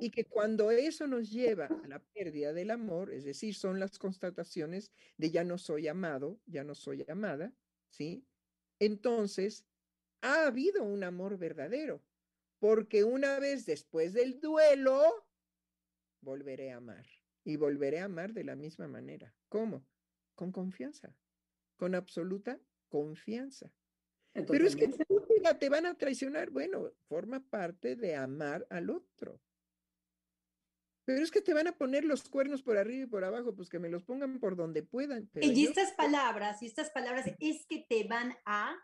[0.00, 3.96] Y que cuando eso nos lleva a la pérdida del amor, es decir, son las
[3.96, 7.54] constataciones de ya no soy amado, ya no soy amada,
[7.90, 8.26] ¿sí?
[8.80, 9.68] Entonces,
[10.20, 12.02] ha habido un amor verdadero,
[12.58, 15.28] porque una vez después del duelo,
[16.20, 17.06] volveré a amar
[17.46, 19.32] y volveré a amar de la misma manera.
[19.48, 19.86] ¿Cómo?
[20.34, 21.16] Con confianza,
[21.76, 23.72] con absoluta confianza.
[24.32, 26.50] Pero es que te van a traicionar.
[26.50, 29.40] Bueno, forma parte de amar al otro.
[31.04, 33.68] Pero es que te van a poner los cuernos por arriba y por abajo, pues
[33.68, 35.30] que me los pongan por donde puedan.
[35.40, 38.76] y estas palabras, y estas palabras es que te van a,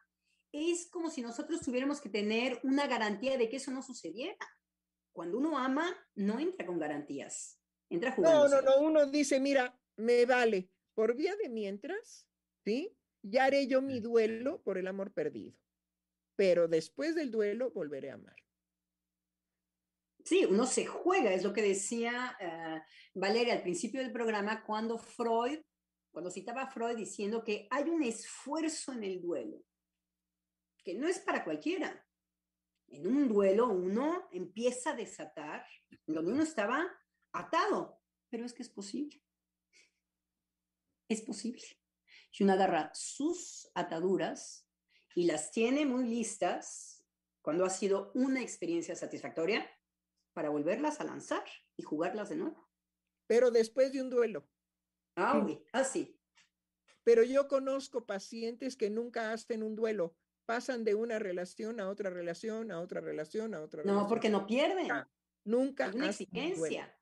[0.52, 4.46] es como si nosotros tuviéramos que tener una garantía de que eso no sucediera.
[5.12, 7.58] Cuando uno ama, no entra con garantías.
[8.18, 12.26] No, no, no, uno dice, mira, me vale, por vía de mientras,
[12.64, 12.96] ¿sí?
[13.22, 15.56] Ya haré yo mi duelo por el amor perdido,
[16.36, 18.36] pero después del duelo volveré a amar.
[20.24, 22.80] Sí, uno se juega, es lo que decía eh,
[23.14, 25.60] Valeria al principio del programa, cuando Freud,
[26.12, 29.64] cuando citaba a Freud diciendo que hay un esfuerzo en el duelo,
[30.84, 32.06] que no es para cualquiera.
[32.88, 35.64] En un duelo uno empieza a desatar,
[36.06, 36.86] donde uno estaba
[37.32, 39.22] atado, pero es que es posible.
[41.08, 41.62] Es posible.
[42.30, 44.66] Si uno agarra sus ataduras
[45.14, 47.04] y las tiene muy listas
[47.42, 49.68] cuando ha sido una experiencia satisfactoria
[50.32, 51.44] para volverlas a lanzar
[51.76, 52.70] y jugarlas de nuevo.
[53.26, 54.48] Pero después de un duelo.
[55.16, 56.18] Ah, así.
[57.04, 60.16] Pero yo conozco pacientes que nunca hacen un duelo,
[60.46, 64.02] pasan de una relación a otra relación, a otra relación, a otra relación.
[64.02, 64.88] No, porque no pierden.
[65.44, 65.86] Nunca.
[65.86, 66.96] Hay una exigencia.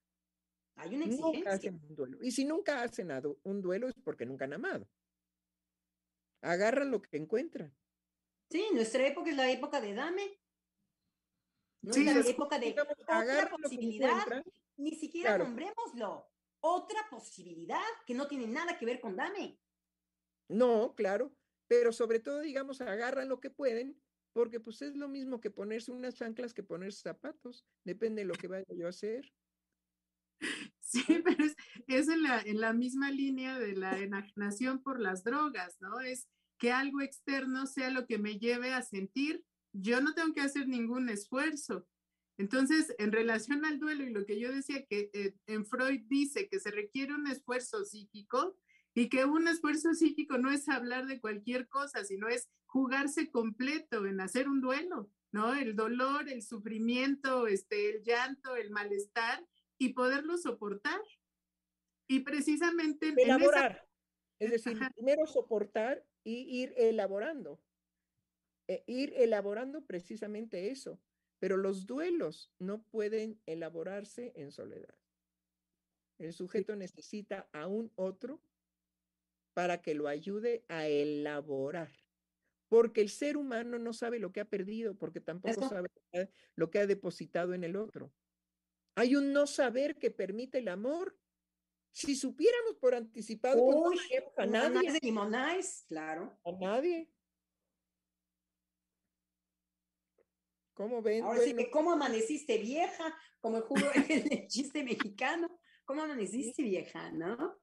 [0.81, 1.71] Hay una exigencia.
[1.71, 2.19] un duelo.
[2.23, 3.11] Y si nunca hacen
[3.43, 4.89] un duelo es porque nunca han amado.
[6.43, 7.75] Agarran lo que encuentran.
[8.51, 10.41] Sí, nuestra época es la época de dame.
[11.83, 14.45] No es la época de otra posibilidad.
[14.77, 16.27] Ni siquiera nombrémoslo.
[16.63, 19.59] Otra posibilidad que no tiene nada que ver con dame.
[20.49, 21.35] No, claro.
[21.69, 24.01] Pero sobre todo, digamos, agarran lo que pueden
[24.33, 28.35] porque pues es lo mismo que ponerse unas chanclas que ponerse zapatos, depende de lo
[28.35, 29.31] que vaya yo a hacer.
[30.83, 31.45] Sí, pero
[31.87, 36.01] es, en, la, en la misma línea de la enajenación por las drogas, ¿no?
[36.01, 36.27] Es
[36.59, 40.67] que algo externo sea lo que me lleve a sentir, yo no tengo que hacer
[40.67, 41.87] ningún esfuerzo.
[42.39, 46.49] Entonces, en relación al duelo y lo que yo decía que eh, en Freud dice
[46.49, 48.57] que se requiere un esfuerzo psíquico
[48.95, 54.07] y que un esfuerzo psíquico no es hablar de cualquier cosa, sino es jugarse completo
[54.07, 55.55] en hacer un duelo, ¿no?
[55.55, 59.47] El dolor, el sufrimiento, este, el llanto, el malestar
[59.81, 61.01] y poderlo soportar.
[62.07, 63.73] Y precisamente en Elaborar.
[63.73, 63.89] esa...
[64.39, 64.91] Es decir, Ajá.
[64.95, 67.63] primero soportar y ir elaborando.
[68.69, 71.01] E- ir elaborando precisamente eso.
[71.39, 74.95] Pero los duelos no pueden elaborarse en soledad.
[76.19, 78.43] El sujeto necesita a un otro
[79.55, 81.91] para que lo ayude a elaborar.
[82.69, 85.69] Porque el ser humano no sabe lo que ha perdido, porque tampoco Eso.
[85.69, 85.89] sabe
[86.55, 88.13] lo que ha depositado en el otro.
[88.95, 91.19] Hay un no saber que permite el amor.
[91.93, 93.99] Si supiéramos por anticipado, pues no Uy,
[94.37, 94.93] a nadie.
[94.93, 96.39] de limonais, claro.
[96.45, 97.13] A nadie.
[100.75, 101.25] ¿Cómo ven?
[101.25, 103.15] Ahora sí Bueno, que, ¿cómo amaneciste vieja?
[103.41, 105.61] Como el, jugo, el chiste mexicano.
[105.85, 107.61] ¿Cómo amaneciste vieja, no?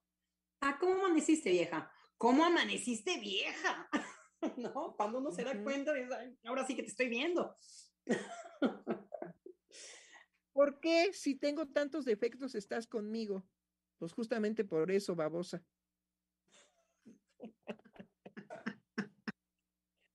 [0.62, 1.92] Ah, ¿cómo amaneciste vieja?
[2.18, 3.90] ¿Cómo amaneciste vieja?
[4.58, 4.96] ¿No?
[4.96, 7.56] Cuando uno se da cuenta, dice, "Ay, ahora sí que te estoy viendo.
[10.58, 13.48] ¿por qué si tengo tantos defectos estás conmigo?
[14.00, 15.68] Pues justamente por eso, babosa.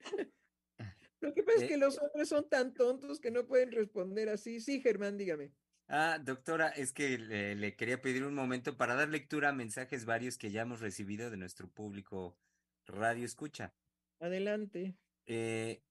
[1.21, 4.29] Lo que pasa es Eh, que los hombres son tan tontos que no pueden responder
[4.29, 4.61] así.
[4.61, 5.55] Sí, Germán, dígame.
[5.89, 10.05] Ah, doctora, es que le, le quería pedir un momento para dar lectura a mensajes
[10.07, 12.41] varios que ya hemos recibido de nuestro público
[12.87, 13.77] Radio Escucha.
[14.21, 14.97] Adelante.
[15.27, 15.85] Eh,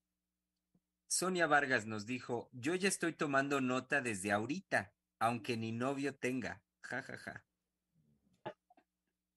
[1.11, 6.63] Sonia Vargas nos dijo, yo ya estoy tomando nota desde ahorita, aunque ni novio tenga.
[6.83, 7.45] Ja, ja, ja.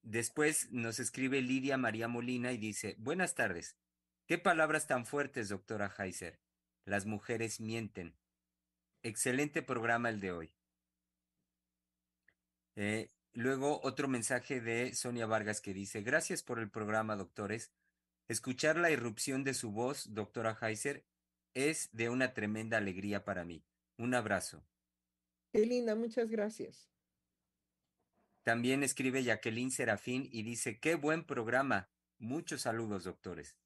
[0.00, 3.76] Después nos escribe Lidia María Molina y dice, buenas tardes.
[4.28, 6.38] ¿Qué palabras tan fuertes, doctora Heiser?
[6.84, 8.14] Las mujeres mienten.
[9.02, 10.54] Excelente programa el de hoy.
[12.76, 17.72] Eh, luego otro mensaje de Sonia Vargas que dice, gracias por el programa, doctores.
[18.28, 21.04] Escuchar la irrupción de su voz, doctora Heiser,
[21.54, 23.64] es de una tremenda alegría para mí.
[23.96, 24.64] Un abrazo.
[25.52, 26.90] Qué linda, muchas gracias.
[28.42, 31.88] También escribe Jacqueline Serafín y dice, qué buen programa.
[32.18, 33.56] Muchos saludos, doctores.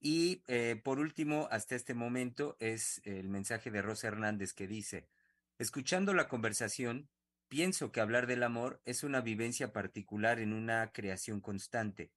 [0.00, 5.08] Y eh, por último, hasta este momento, es el mensaje de Rosa Hernández que dice,
[5.58, 7.10] escuchando la conversación,
[7.48, 12.10] pienso que hablar del amor es una vivencia particular en una creación constante,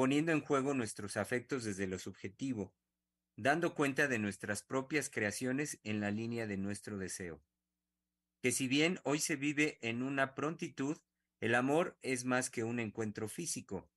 [0.00, 2.72] poniendo en juego nuestros afectos desde lo subjetivo,
[3.36, 7.42] dando cuenta de nuestras propias creaciones en la línea de nuestro deseo.
[8.40, 10.96] Que si bien hoy se vive en una prontitud,
[11.38, 13.90] el amor es más que un encuentro físico.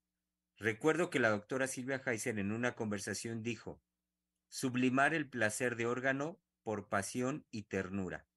[0.57, 3.81] Recuerdo que la doctora Silvia Heiser en una conversación dijo,
[4.49, 8.27] sublimar el placer de órgano por pasión y ternura.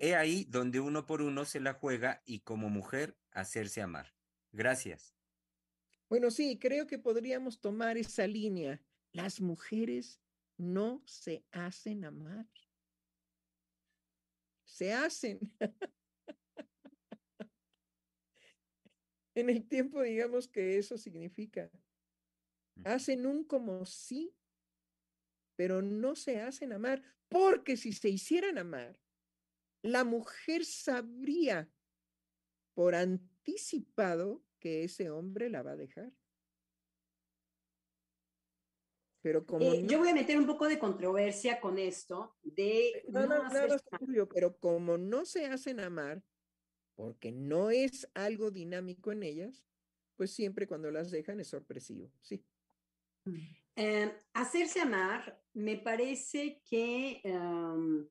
[0.00, 4.12] He ahí donde uno por uno se la juega y como mujer hacerse amar.
[4.50, 5.16] Gracias.
[6.08, 8.80] Bueno, sí, creo que podríamos tomar esa línea.
[9.12, 10.20] Las mujeres
[10.56, 12.46] no se hacen amar.
[14.64, 15.40] Se hacen.
[19.36, 21.70] En el tiempo, digamos que eso significa.
[22.84, 24.34] Hacen un como sí,
[25.56, 28.98] pero no se hacen amar, porque si se hicieran amar,
[29.82, 31.70] la mujer sabría
[32.72, 36.10] por anticipado que ese hombre la va a dejar.
[39.22, 43.04] Pero como Eh, no, Yo voy a meter un poco de controversia con esto de
[43.12, 46.24] nada, no hacer- tuyo, pero como no se hacen amar,
[46.96, 49.64] porque no es algo dinámico en ellas,
[50.16, 52.44] pues siempre cuando las dejan es sorpresivo, sí.
[53.76, 58.08] Eh, hacerse amar me parece que, em,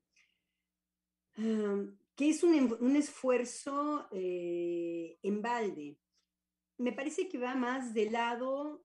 [1.36, 5.98] em, que es un, un esfuerzo eh, en balde.
[6.78, 8.84] Me parece que va más del lado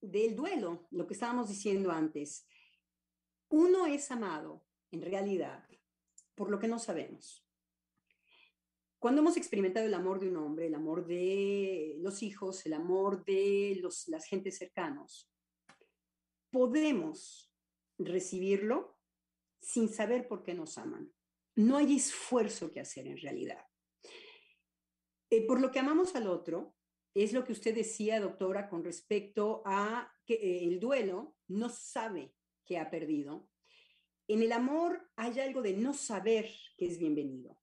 [0.00, 2.46] del duelo, lo que estábamos diciendo antes.
[3.48, 5.68] Uno es amado, en realidad,
[6.34, 7.46] por lo que no sabemos.
[8.98, 13.24] Cuando hemos experimentado el amor de un hombre, el amor de los hijos, el amor
[13.24, 15.28] de los, las gentes cercanos,
[16.50, 17.52] podemos
[17.98, 18.96] recibirlo
[19.60, 21.12] sin saber por qué nos aman.
[21.56, 23.66] No hay esfuerzo que hacer en realidad.
[25.30, 26.76] Eh, por lo que amamos al otro,
[27.14, 32.34] es lo que usted decía, doctora, con respecto a que eh, el duelo no sabe
[32.64, 33.48] que ha perdido.
[34.28, 37.58] En el amor hay algo de no saber que es bienvenido.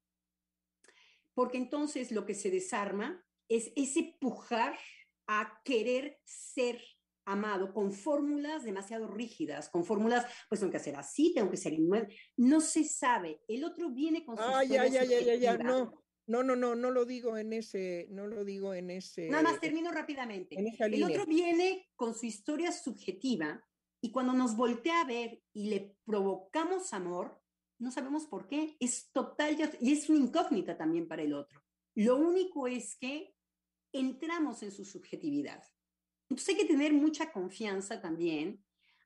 [1.33, 4.77] Porque entonces lo que se desarma es ese pujar
[5.27, 6.81] a querer ser
[7.25, 11.73] amado con fórmulas demasiado rígidas, con fórmulas, pues tengo que hacer así, tengo que ser
[11.73, 12.15] inmueble.
[12.37, 13.41] No se sabe.
[13.47, 16.03] El otro viene con su Ah, ya, ya, ya, ya, ya, no.
[16.29, 19.29] No, no, no, no lo digo en ese, no lo digo en ese.
[19.29, 20.55] Nada más termino rápidamente.
[20.79, 23.65] El otro viene con su historia subjetiva
[23.99, 27.41] y cuando nos voltea a ver y le provocamos amor,
[27.79, 28.77] no sabemos por qué.
[28.79, 31.63] Es total y es una incógnita también para el otro.
[31.95, 33.33] Lo único es que
[33.91, 35.63] entramos en su subjetividad.
[36.29, 38.63] Entonces hay que tener mucha confianza también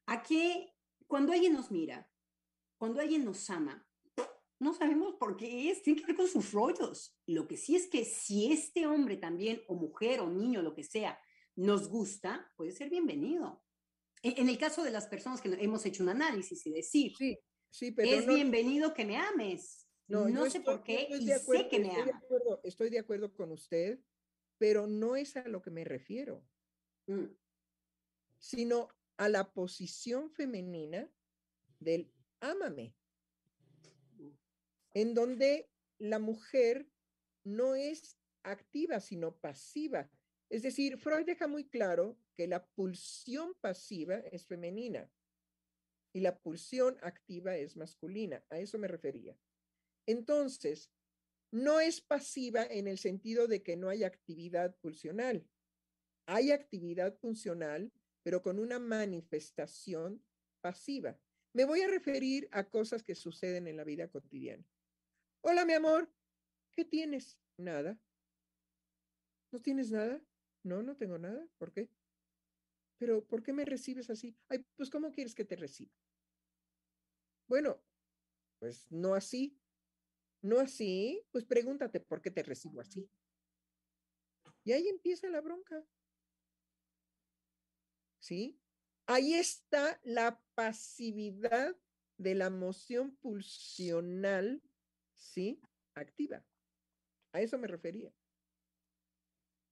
[0.07, 0.74] a que
[1.07, 2.11] cuando alguien nos mira,
[2.78, 3.88] cuando alguien nos ama,
[4.64, 7.16] no sabemos por qué es, tiene que ver con sus rollos.
[7.28, 10.84] Lo que sí es que si este hombre también, o mujer, o niño, lo que
[10.84, 11.20] sea,
[11.55, 13.64] nos gusta, puede ser bienvenido.
[14.24, 17.38] En, en el caso de las personas que hemos hecho un análisis y decir, Sí,
[17.70, 19.88] sí, pero es no, bienvenido que me ames.
[20.07, 22.61] No, sé estoy- por qué estoy y de acuerdo, sé que me estoy de acuerdo-
[22.64, 23.99] estoy de acuerdo con usted,
[24.57, 26.45] pero no es a lo que me refiero,
[27.07, 27.26] Mm,
[28.38, 28.88] sino
[29.18, 31.11] a la posición femenina
[31.80, 32.95] del ámame,
[34.94, 35.70] en donde
[36.00, 36.88] la mujer
[37.44, 40.10] no es activa, sino pasiva.
[40.50, 45.10] Es decir, Freud deja muy claro que la pulsión pasiva es femenina
[46.14, 48.44] y la pulsión activa es masculina.
[48.50, 49.38] A eso me refería.
[50.06, 50.91] Entonces,
[51.52, 55.48] no es pasiva en el sentido de que no hay actividad pulsional.
[56.26, 57.91] Hay actividad funcional,
[58.24, 60.24] pero con una manifestación
[60.62, 61.20] pasiva.
[61.54, 64.66] Me voy a referir a cosas que suceden en la vida cotidiana.
[65.46, 66.10] Hola, mi amor.
[66.72, 67.38] ¿Qué tienes?
[67.58, 68.00] Nada.
[69.52, 70.22] ¿No tienes nada?
[70.64, 71.46] No, no tengo nada.
[71.58, 71.89] ¿Por qué?
[72.98, 74.38] Pero, ¿por qué me recibes así?
[74.48, 75.91] Ay, pues, ¿cómo quieres que te reciba?
[77.50, 77.84] Bueno,
[78.60, 79.60] pues no así.
[80.41, 83.10] No así, pues pregúntate por qué te recibo así.
[84.64, 85.86] Y ahí empieza la bronca.
[88.20, 88.62] ¿Sí?
[89.08, 91.76] Ahí está la pasividad
[92.18, 94.64] de la emoción pulsional,
[95.24, 95.59] ¿sí?
[95.95, 96.45] Activa.
[97.34, 98.13] A eso me refería.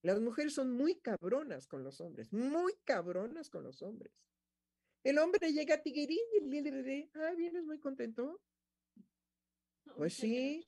[0.04, 4.12] Las mujeres son muy cabronas con los hombres, muy cabronas con los hombres.
[5.04, 8.42] El hombre llega a tiguirín y ah, vienes muy contento.
[9.96, 10.64] Pues sí,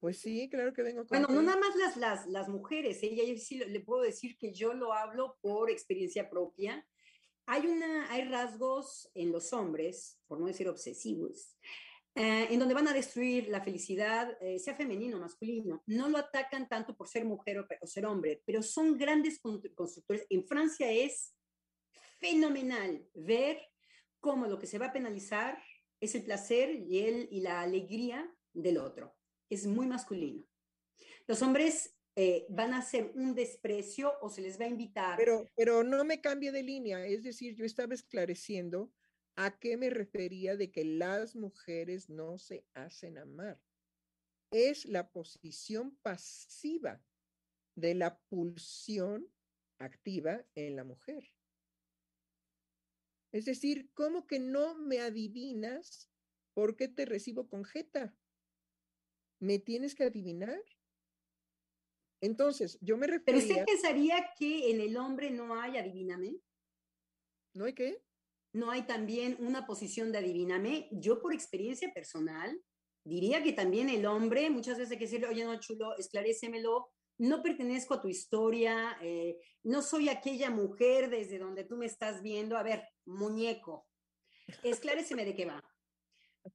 [0.00, 3.58] pues sí, claro que vengo Bueno, no nada más las, las, las mujeres, ella sí
[3.58, 6.86] le puedo decir que yo lo hablo por experiencia propia.
[7.46, 11.56] Hay, una, hay rasgos en los hombres, por no decir obsesivos,
[12.14, 15.82] eh, en donde van a destruir la felicidad, eh, sea femenino o masculino.
[15.86, 19.74] No lo atacan tanto por ser mujer o, o ser hombre, pero son grandes constru-
[19.74, 20.26] constructores.
[20.30, 21.34] En Francia es
[22.20, 23.60] fenomenal ver
[24.20, 25.62] cómo lo que se va a penalizar
[26.00, 29.16] es el placer y, el, y la alegría del otro.
[29.50, 30.46] Es muy masculino.
[31.26, 35.16] Los hombres eh, van a hacer un desprecio o se les va a invitar.
[35.16, 38.92] Pero, pero no me cambie de línea, es decir, yo estaba esclareciendo
[39.36, 43.60] a qué me refería de que las mujeres no se hacen amar.
[44.50, 47.04] Es la posición pasiva
[47.74, 49.28] de la pulsión
[49.78, 51.32] activa en la mujer.
[53.32, 56.08] Es decir, ¿cómo que no me adivinas
[56.54, 58.16] por qué te recibo con jeta?
[59.40, 60.62] ¿Me tienes que adivinar?
[62.20, 66.40] Entonces, yo me Pero usted refería, pensaría que en el hombre no hay adivíname,
[67.54, 68.00] ¿no hay qué?
[68.54, 70.88] No hay también una posición de adivíname.
[70.92, 72.58] Yo por experiencia personal
[73.04, 77.42] diría que también el hombre muchas veces hay que decirle, oye, no, chulo, esclarécemelo, no
[77.42, 82.56] pertenezco a tu historia, eh, no soy aquella mujer desde donde tú me estás viendo.
[82.56, 83.86] A ver, muñeco,
[84.62, 85.62] esclaréceme de qué va.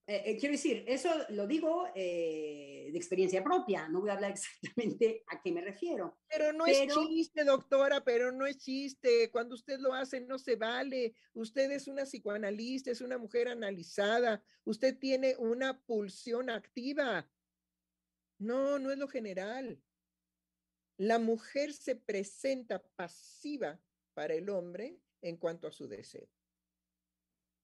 [0.06, 4.32] Eh, eh, quiero decir, eso lo digo eh, de experiencia propia, no voy a hablar
[4.38, 6.20] exactamente a qué me refiero.
[6.28, 9.32] Pero no Pero- es chiste, doctora, pero no es chiste.
[9.32, 11.16] Cuando usted lo hace, no se vale.
[11.34, 14.44] Usted es una psicoanalista, es una mujer analizada.
[14.64, 17.30] Usted tiene una pulsión activa.
[18.38, 19.82] No, no es lo general.
[20.98, 23.82] La mujer se presenta pasiva
[24.14, 26.30] para el hombre en cuanto a su deseo.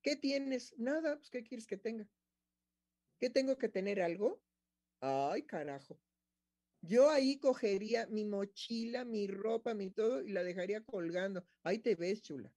[0.02, 0.78] ¿Qué tienes?
[0.78, 2.08] Nada, pues ¿qué quieres que tenga?
[3.20, 4.42] ¿Qué tengo que tener algo?
[5.02, 6.00] Ay, carajo.
[6.82, 11.46] Yo ahí cogería mi mochila, mi ropa, mi todo y la dejaría colgando.
[11.64, 12.54] Ahí te ves, chula.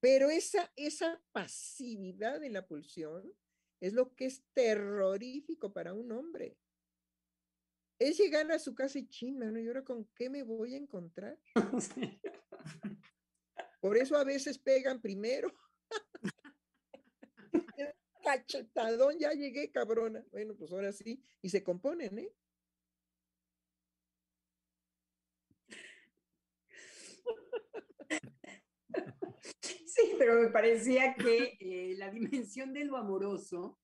[0.00, 3.32] Pero esa, esa pasividad en la pulsión
[3.80, 6.56] es lo que es terrorífico para un hombre.
[7.98, 10.78] es llegar a su casa y chin, mano, ¿y ahora con qué me voy a
[10.78, 11.38] encontrar?
[13.80, 15.52] Por eso a veces pegan primero.
[18.26, 20.24] Cachetadón, ya llegué, cabrona.
[20.32, 21.22] Bueno, pues ahora sí.
[21.42, 22.32] Y se componen, ¿eh?
[29.60, 33.78] Sí, pero me parecía que eh, la dimensión de lo amoroso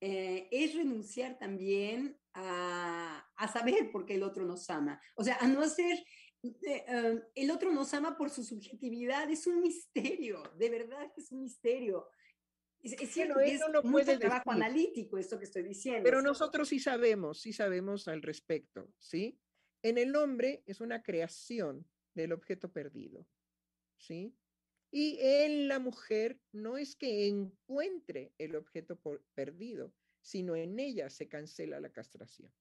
[0.00, 5.00] eh, es renunciar también a, a, saber por qué el otro nos ama.
[5.16, 6.04] O sea, a no ser,
[6.42, 11.40] eh, el otro nos ama por su subjetividad, es un misterio, de verdad es un
[11.40, 12.06] misterio.
[12.82, 14.62] Es, es cierto Bueno, es eso lo mucho puede trabajo decir.
[14.64, 16.02] analítico esto que estoy diciendo.
[16.04, 19.38] Pero nosotros sí sabemos, sí sabemos al respecto, ¿sí?
[19.82, 23.26] En el hombre es una creación del objeto perdido,
[23.98, 24.34] ¿sí?
[24.92, 31.08] Y en la mujer no es que encuentre el objeto por- perdido, sino en ella
[31.10, 32.52] se cancela la castración.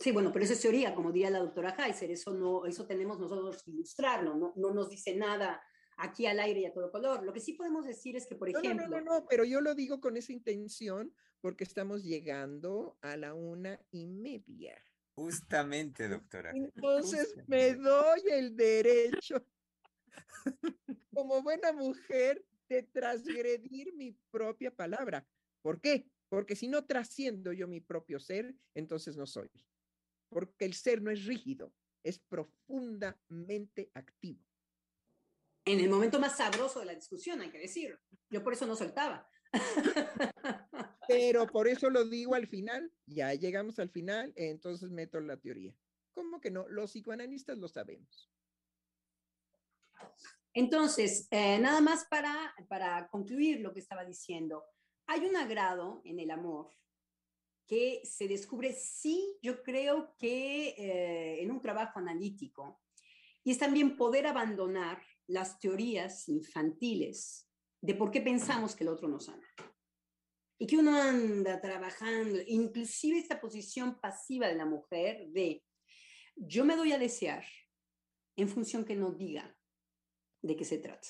[0.00, 3.18] Sí, bueno, pero eso es teoría, como diría la doctora Heiser, eso, no, eso tenemos
[3.18, 5.60] nosotros que ilustrarlo, no, no nos dice nada
[5.98, 7.22] aquí al aire y a todo color.
[7.22, 9.44] Lo que sí podemos decir es que, por No, no, ejemplo, no, no, no, pero
[9.44, 14.82] yo lo digo con esa intención porque estamos llegando a la una y media.
[15.14, 16.52] Justamente, doctora.
[16.54, 19.44] Entonces me doy el derecho,
[21.12, 25.26] como buena mujer, de transgredir mi propia palabra.
[25.62, 26.08] ¿Por qué?
[26.28, 29.50] Porque si no trasciendo yo mi propio ser, entonces no soy.
[30.28, 31.72] Porque el ser no es rígido,
[32.04, 34.47] es profundamente activo.
[35.68, 37.98] En el momento más sabroso de la discusión, hay que decirlo.
[38.30, 39.28] Yo por eso no soltaba.
[41.08, 45.74] Pero por eso lo digo al final, ya llegamos al final, entonces meto la teoría.
[46.12, 46.68] ¿Cómo que no?
[46.68, 48.30] Los psicoanalistas lo sabemos.
[50.52, 54.64] Entonces, eh, nada más para, para concluir lo que estaba diciendo.
[55.06, 56.70] Hay un agrado en el amor
[57.66, 62.80] que se descubre, sí, yo creo que eh, en un trabajo analítico,
[63.44, 67.48] y es también poder abandonar las teorías infantiles
[67.80, 69.46] de por qué pensamos que el otro nos ama.
[70.58, 75.62] Y que uno anda trabajando, inclusive esta posición pasiva de la mujer de
[76.34, 77.44] yo me doy a desear
[78.36, 79.56] en función que no diga
[80.42, 81.08] de qué se trata.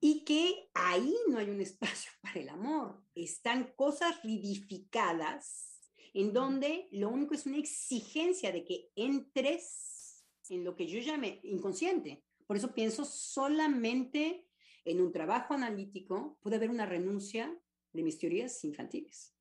[0.00, 3.02] Y que ahí no hay un espacio para el amor.
[3.14, 5.80] Están cosas ridificadas
[6.12, 10.03] en donde lo único es una exigencia de que entres
[10.50, 12.24] en lo que yo llame inconsciente.
[12.46, 14.46] Por eso pienso solamente
[14.84, 17.56] en un trabajo analítico puede haber una renuncia
[17.92, 19.34] de mis teorías infantiles.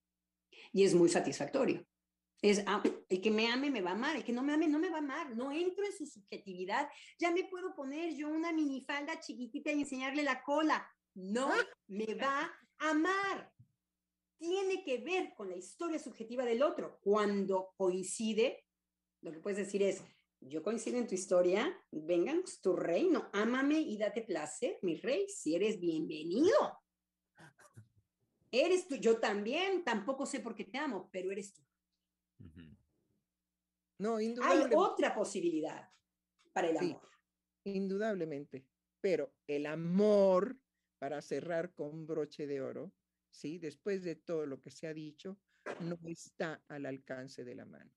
[0.72, 1.86] Y es muy satisfactorio.
[2.42, 4.68] Es, ah, el que me ame me va a amar, el que no me ame
[4.68, 6.90] no me va a amar, no entro en su subjetividad.
[7.18, 10.86] Ya me puedo poner yo una minifalda chiquitita y enseñarle la cola.
[11.16, 11.52] No
[11.88, 13.52] me va a amar.
[14.38, 17.00] Tiene que ver con la historia subjetiva del otro.
[17.02, 18.66] Cuando coincide,
[19.22, 20.04] lo que puedes decir es,
[20.48, 25.56] yo coincido en tu historia, vénganos tu reino, ámame y date placer, mi rey, si
[25.56, 26.80] eres bienvenido.
[28.52, 31.62] Eres tú, yo también, tampoco sé por qué te amo, pero eres tú.
[33.98, 34.76] No, Hay indudablemente.
[34.76, 35.90] otra posibilidad
[36.52, 36.92] para el Sí.
[36.92, 37.10] amor.
[37.64, 38.68] Indudablemente,
[39.02, 40.58] pero el amor,
[41.00, 42.94] para cerrar con broche de oro,
[43.32, 43.58] ¿sí?
[43.58, 45.40] Después de todo lo que se ha dicho,
[45.80, 47.92] no está al alcance de la mano.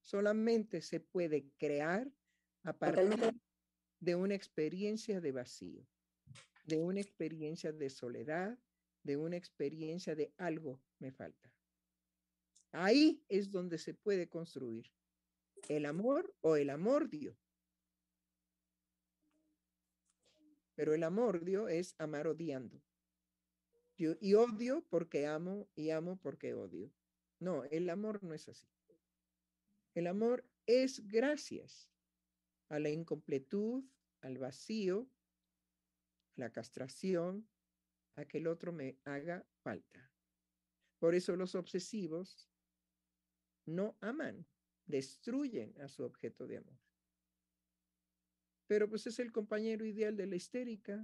[0.00, 2.10] Solamente se puede crear
[2.62, 3.40] a partir
[4.00, 5.86] de una experiencia de vacío,
[6.64, 8.58] de una experiencia de soledad,
[9.02, 11.52] de una experiencia de algo me falta.
[12.72, 14.92] Ahí es donde se puede construir
[15.68, 17.36] el amor o el amordio.
[20.74, 22.82] Pero el amordio es amar odiando.
[23.98, 26.90] Yo- y odio porque amo y amo porque odio.
[27.38, 28.66] No, el amor no es así.
[30.00, 31.90] El amor es gracias
[32.70, 33.84] a la incompletud,
[34.22, 35.10] al vacío,
[36.36, 37.46] a la castración,
[38.14, 40.10] a que el otro me haga falta.
[41.00, 42.50] Por eso los obsesivos
[43.66, 44.46] no aman,
[44.86, 46.80] destruyen a su objeto de amor.
[48.68, 50.98] Pero pues es el compañero ideal de la histérica.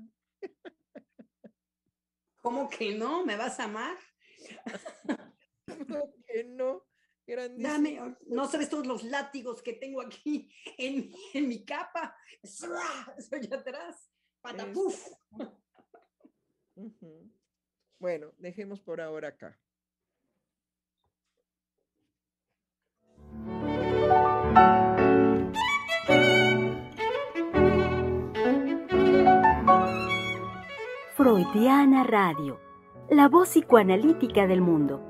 [2.39, 3.27] ¿Cómo que no?
[3.27, 3.99] ¿Me vas a amar?
[5.67, 6.96] ¿Cómo que no?
[7.27, 7.69] Grandísimo.
[7.69, 12.17] Dame, no sabes todos los látigos que tengo aquí en, en mi capa.
[12.45, 14.11] Soy atrás.
[14.41, 15.09] Patapuf.
[17.99, 19.59] Bueno, dejemos por ahora acá.
[31.17, 32.61] Freudiana Radio,
[33.11, 35.03] la voz psicoanalítica del mundo.